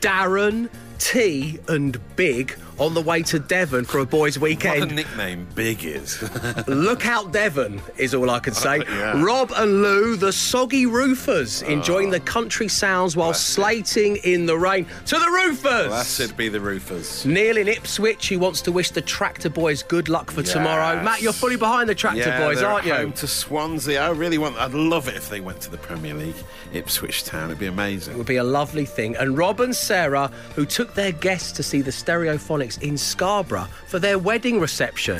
Darren, 0.00 0.70
T, 1.00 1.58
and 1.66 1.98
Big 2.14 2.56
on 2.78 2.94
the 2.94 3.00
way 3.00 3.22
to 3.22 3.38
Devon 3.38 3.84
for 3.84 3.98
a 3.98 4.06
boys' 4.06 4.38
What 4.38 4.46
a 4.46 4.50
weekend. 4.50 4.94
nickname 4.94 5.46
Big 5.54 5.84
is. 5.84 6.22
Look 6.66 7.06
out, 7.06 7.32
Devon, 7.32 7.80
is 7.96 8.14
all 8.14 8.30
I 8.30 8.38
can 8.38 8.54
say. 8.54 8.78
Yeah. 8.78 9.22
Rob 9.22 9.52
and 9.56 9.82
Lou, 9.82 10.16
the 10.16 10.32
soggy 10.32 10.86
roofers, 10.86 11.62
enjoying 11.62 12.10
the 12.10 12.20
oh. 12.20 12.24
country 12.24 12.68
sounds 12.68 13.16
while 13.16 13.34
slating 13.34 14.16
in 14.16 14.46
the 14.46 14.56
rain. 14.56 14.86
To 15.06 15.18
the 15.18 15.30
roofers! 15.30 15.90
that 15.90 16.06
should 16.06 16.36
be 16.36 16.48
the 16.48 16.60
roofers. 16.60 17.24
Neil 17.24 17.56
in 17.56 17.68
Ipswich, 17.68 18.28
who 18.28 18.38
wants 18.38 18.60
to 18.62 18.72
wish 18.72 18.90
the 18.90 19.02
Tractor 19.02 19.48
Boys 19.48 19.82
good 19.82 20.08
luck 20.08 20.30
for 20.30 20.42
tomorrow. 20.42 21.02
Matt, 21.02 21.22
you're 21.22 21.32
fully 21.32 21.56
behind 21.56 21.88
the 21.88 21.94
Tractor 21.94 22.20
yeah, 22.20 22.46
Boys, 22.46 22.62
aren't 22.62 22.86
you? 22.86 22.94
home 22.94 23.12
to 23.12 23.26
Swansea. 23.26 24.00
I 24.00 24.10
really 24.10 24.38
want. 24.38 24.56
I'd 24.56 24.74
love 24.74 25.08
it 25.08 25.16
if 25.16 25.28
they 25.28 25.40
went 25.40 25.60
to 25.62 25.70
the 25.70 25.78
Premier 25.78 26.14
League, 26.14 26.36
Ipswich 26.72 27.24
Town. 27.24 27.50
It'd 27.50 27.58
be 27.58 27.66
amazing. 27.66 28.14
It 28.14 28.16
would 28.16 28.26
be 28.26 28.36
a 28.36 28.44
lovely 28.44 28.84
thing. 28.84 29.16
And 29.16 29.36
Rob 29.36 29.60
and 29.60 29.74
Sarah, 29.74 30.30
who 30.54 30.66
took 30.66 30.94
their 30.94 31.12
guests 31.12 31.52
to 31.52 31.62
see 31.62 31.80
the 31.80 31.90
Stereophonics 31.90 32.65
Alex 32.66 32.78
in 32.78 32.98
Scarborough 32.98 33.68
for 33.86 34.00
their 34.00 34.18
wedding 34.18 34.58
reception. 34.58 35.18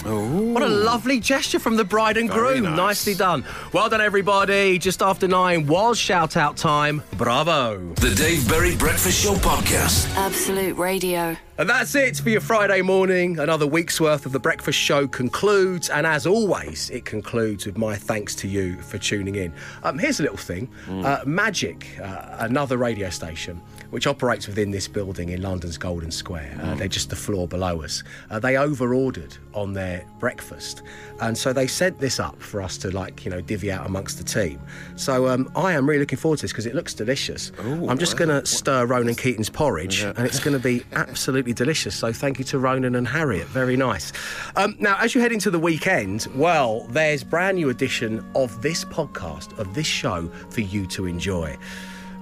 What 0.53 0.65
a 0.65 0.69
lovely 0.69 1.21
gesture 1.21 1.61
from 1.61 1.77
the 1.77 1.85
bride 1.85 2.17
and 2.17 2.29
Very 2.29 2.59
groom. 2.61 2.75
nice. 2.75 3.07
Nicely 3.07 3.15
done. 3.15 3.45
Well 3.73 3.89
done, 3.89 4.01
everybody. 4.01 4.79
Just 4.79 5.01
after 5.03 5.29
nine 5.29 5.67
was 5.69 5.97
shout 5.99 6.37
out 6.37 6.57
time. 6.57 7.03
Bravo. 7.17 7.79
The 8.01 8.15
Dave 8.17 8.49
Berry 8.49 8.75
Breakfast 8.77 9.23
Show 9.23 9.35
Podcast. 9.35 10.13
Absolute 10.17 10.77
Radio. 10.77 11.37
And 11.59 11.71
that's 11.71 11.95
it 11.95 12.17
for 12.19 12.29
your 12.31 12.41
Friday 12.43 12.83
morning. 12.83 13.39
Another 13.39 13.67
week's 13.67 13.99
worth 14.01 14.27
of 14.27 14.33
The 14.33 14.39
Breakfast 14.41 14.79
Show 14.79 15.07
concludes. 15.09 15.89
And 15.89 16.07
as 16.07 16.27
always, 16.27 16.91
it 16.91 17.05
concludes 17.05 17.65
with 17.65 17.79
my 17.79 17.95
thanks 17.97 18.35
to 18.37 18.49
you 18.49 18.77
for 18.83 18.99
tuning 18.99 19.37
in. 19.37 19.53
Um, 19.83 19.99
here's 19.99 20.21
a 20.21 20.23
little 20.23 20.37
thing 20.37 20.69
uh, 20.89 21.21
Magic, 21.25 21.87
uh, 22.03 22.37
another 22.41 22.77
radio 22.77 23.09
station, 23.09 23.61
which 23.97 24.07
operates 24.07 24.47
within 24.47 24.71
this 24.71 24.87
building 24.87 25.31
in 25.31 25.41
London's 25.41 25.79
Golden 25.79 26.11
Square. 26.11 26.61
Uh, 26.63 26.75
they're 26.75 26.87
just 26.87 27.09
the 27.09 27.17
floor 27.17 27.49
below 27.49 27.83
us. 27.83 28.03
Uh, 28.29 28.39
they 28.39 28.59
overordered 28.59 29.35
on 29.55 29.73
their 29.73 30.05
breakfast. 30.19 30.83
And 31.23 31.39
so 31.39 31.55
they 31.55 31.67
sent 31.67 31.99
this 31.99 32.21
up 32.21 32.39
for 32.43 32.61
us 32.61 32.77
to, 32.77 32.91
like, 32.91 33.25
you 33.25 33.31
know, 33.31 33.41
divvy 33.41 33.73
out 33.73 33.87
amongst 33.87 34.19
the 34.19 34.25
team. 34.25 34.61
So 34.97 35.29
um, 35.29 35.51
I 35.57 35.73
am 35.73 35.89
really 35.89 36.01
looking 36.01 36.19
forward 36.19 36.41
to 36.41 36.43
this 36.43 36.53
because 36.53 36.67
it 36.67 36.75
looks 36.75 36.93
delicious. 36.93 37.53
I'm 37.59 37.97
just 37.97 38.19
going 38.19 38.29
to 38.29 38.45
stir 38.45 38.85
Ronan 38.85 39.15
Keating's 39.15 39.49
porridge 39.49 40.03
and 40.03 40.19
it's 40.19 40.41
going 40.41 40.55
to 40.55 40.63
be 40.63 40.85
absolutely 40.93 41.55
delicious. 41.55 41.97
So 41.97 42.13
thank 42.13 42.39
you 42.39 42.45
to 42.45 42.59
Ronan 42.59 42.97
and 42.97 43.09
Harriet. 43.09 43.47
Very 43.47 43.79
nice. 43.79 44.13
Um, 44.57 44.77
now, 44.79 44.99
as 45.01 45.15
you 45.15 45.23
head 45.23 45.33
into 45.33 45.51
the 45.51 45.59
weekend, 45.59 46.27
well, 46.35 46.81
there's 46.91 47.25
brand 47.25 47.57
new 47.57 47.71
edition 47.71 48.23
of 48.35 48.61
this 48.61 48.85
podcast, 48.85 49.59
of 49.59 49.75
this 49.75 49.87
show 49.87 50.29
for 50.51 50.61
you 50.61 50.87
to 50.89 51.07
enjoy. 51.07 51.57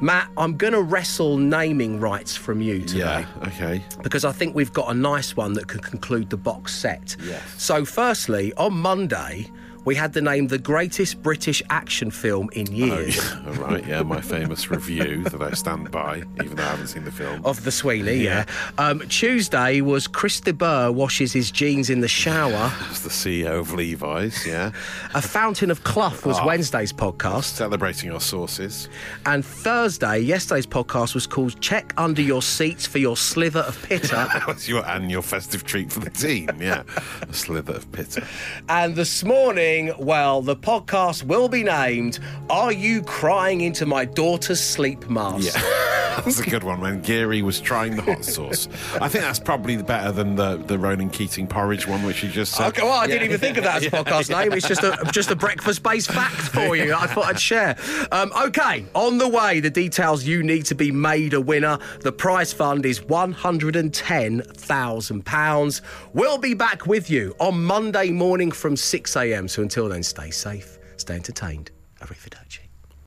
Matt, 0.01 0.29
I'm 0.37 0.57
going 0.57 0.73
to 0.73 0.83
wrestle 0.83 1.39
naming 1.39 2.01
rights 2.01 2.37
from 2.37 2.61
you 2.61 2.81
today 2.83 2.99
Yeah, 2.99 3.27
okay. 3.47 3.85
because 4.03 4.25
I 4.25 4.33
think 4.33 4.55
we've 4.55 4.73
got 4.73 4.91
a 4.91 4.95
nice 4.95 5.37
one 5.37 5.53
that 5.55 5.69
could 5.69 5.83
conclude 5.83 6.31
the 6.31 6.37
box 6.37 6.75
set. 6.75 7.17
Yes. 7.25 7.43
So, 7.63 7.85
firstly, 7.85 8.53
on 8.55 8.75
Monday, 8.75 9.51
we 9.85 9.95
had 9.95 10.13
the 10.13 10.21
name 10.23 10.49
The 10.49 10.59
Greatest 10.59 11.23
British 11.23 11.63
Action 11.71 12.11
Film 12.11 12.49
in 12.53 12.67
Years. 12.73 13.19
All 13.47 13.53
right, 13.55 13.87
yeah, 13.87 14.03
my 14.03 14.21
famous 14.21 14.71
review 14.71 15.25
that 15.25 15.43
I 15.43 15.51
stand 15.53 15.91
by, 15.91 16.23
even 16.43 16.57
though 16.57 16.63
I 16.63 16.69
haven't 16.69 16.89
seen 16.89 17.05
the 17.05 17.13
film. 17.13 17.45
Of 17.45 17.65
the 17.65 17.71
Sweeney, 17.71 18.15
yeah. 18.17 18.45
Um, 18.79 19.01
Tuesday 19.09 19.81
was 19.81 20.07
Chris 20.07 20.41
de 20.41 20.53
Burgh 20.53 20.95
washes 20.95 21.33
his 21.33 21.51
jeans 21.51 21.91
in 21.91 22.01
the 22.01 22.09
shower. 22.09 22.73
As 22.91 23.03
the 23.03 23.11
CEO 23.11 23.61
of 23.61 23.73
Levi's, 23.73 24.47
yeah. 24.47 24.73
A 25.15 25.21
Fountain 25.23 25.71
of 25.71 25.85
Clough 25.85 26.19
was 26.25 26.39
Oh. 26.41 26.47
Wednesday's 26.47 26.93
podcast. 26.93 27.45
Celebrating 27.45 28.11
our 28.11 28.21
sources. 28.21 28.89
And 29.27 29.45
Thursday, 29.45 30.19
yesterday's 30.21 30.67
podcast 30.67 31.15
was 31.15 31.27
called 31.27 31.61
Check 31.61 31.93
Under 31.97 32.23
Your 32.23 32.43
Seats 32.43 32.87
for 32.87 32.99
Your 32.99 33.17
Slither 33.17 33.61
of 33.61 33.81
Pitter. 33.83 34.17
That 34.35 34.47
was 34.47 34.69
your 34.69 34.85
annual 34.87 35.23
festive 35.23 35.65
treat 35.65 35.93
for 35.93 36.01
the 36.01 36.11
team, 36.11 36.49
yeah. 36.61 36.83
A 37.29 37.33
slither 37.33 37.75
of 37.75 37.91
pitter. 37.93 38.27
And 38.69 38.97
this 38.97 39.23
morning, 39.25 39.74
well, 39.99 40.41
the 40.43 40.57
podcast 40.57 41.23
will 41.25 41.49
be 41.49 41.63
named 41.65 42.19
Are 42.51 42.73
You 42.73 43.03
Crying 43.03 43.61
Into 43.63 43.87
My 43.87 44.05
Daughter's 44.05 44.61
Sleep 44.61 45.09
Mask? 45.09 45.55
Yeah, 45.55 45.63
that's 46.25 46.39
a 46.41 46.49
good 46.49 46.63
one. 46.65 46.81
When 46.81 47.01
Geary 47.03 47.43
was 47.43 47.61
trying 47.61 47.97
the 47.97 48.03
hot 48.03 48.25
sauce, 48.25 48.69
I 49.01 49.09
think 49.09 49.25
that's 49.25 49.39
probably 49.39 49.77
better 49.83 50.13
than 50.13 50.37
the 50.37 50.57
the 50.59 50.79
Ronan 50.79 51.11
Keating 51.11 51.47
porridge 51.47 51.87
one, 51.87 52.03
which 52.05 52.23
you 52.23 52.29
just 52.29 52.55
said. 52.55 52.69
Okay, 52.69 52.83
well, 52.83 52.93
I 52.93 53.07
didn't 53.07 53.23
Yeah. 53.23 53.27
even 53.37 53.41
think 53.41 53.57
of 53.59 53.65
that 53.65 53.77
as 53.83 53.87
a 53.87 53.91
podcast 54.05 54.31
name. 54.31 54.53
It's 54.53 54.69
just 54.69 54.83
a 54.83 54.99
just 55.13 55.31
a 55.31 55.37
breakfast 55.37 55.83
based 55.83 56.11
fact 56.11 56.35
for 56.37 56.77
you. 56.77 56.95
I 56.95 57.07
thought 57.07 57.27
I'd 57.27 57.41
share. 57.41 57.77
Um, 58.13 58.33
okay, 58.47 58.85
on 58.95 59.19
the 59.19 59.29
way, 59.29 59.61
the 59.61 59.71
details 59.71 60.25
you 60.25 60.43
need 60.43 60.65
to 60.67 60.75
be 60.75 60.91
made 60.93 61.35
a 61.35 61.41
winner. 61.41 61.79
The 62.01 62.13
prize 62.13 62.53
fund 62.53 62.87
is 62.87 63.03
one 63.03 63.33
hundred 63.33 63.77
and 63.77 63.93
ten 63.93 64.43
thousand 64.43 65.27
pounds. 65.27 65.83
We'll 66.13 66.39
be 66.39 66.55
back 66.55 66.87
with 66.87 67.11
you 67.11 67.35
on 67.41 67.65
Monday 67.65 68.11
morning 68.11 68.51
from 68.53 68.77
six 68.77 69.17
a.m. 69.17 69.49
So 69.49 69.63
until 69.65 69.89
then, 69.89 70.03
stay 70.03 70.31
safe, 70.31 70.79
stay 70.99 71.15
entertained. 71.15 71.71
Arrivederci. 72.01 72.64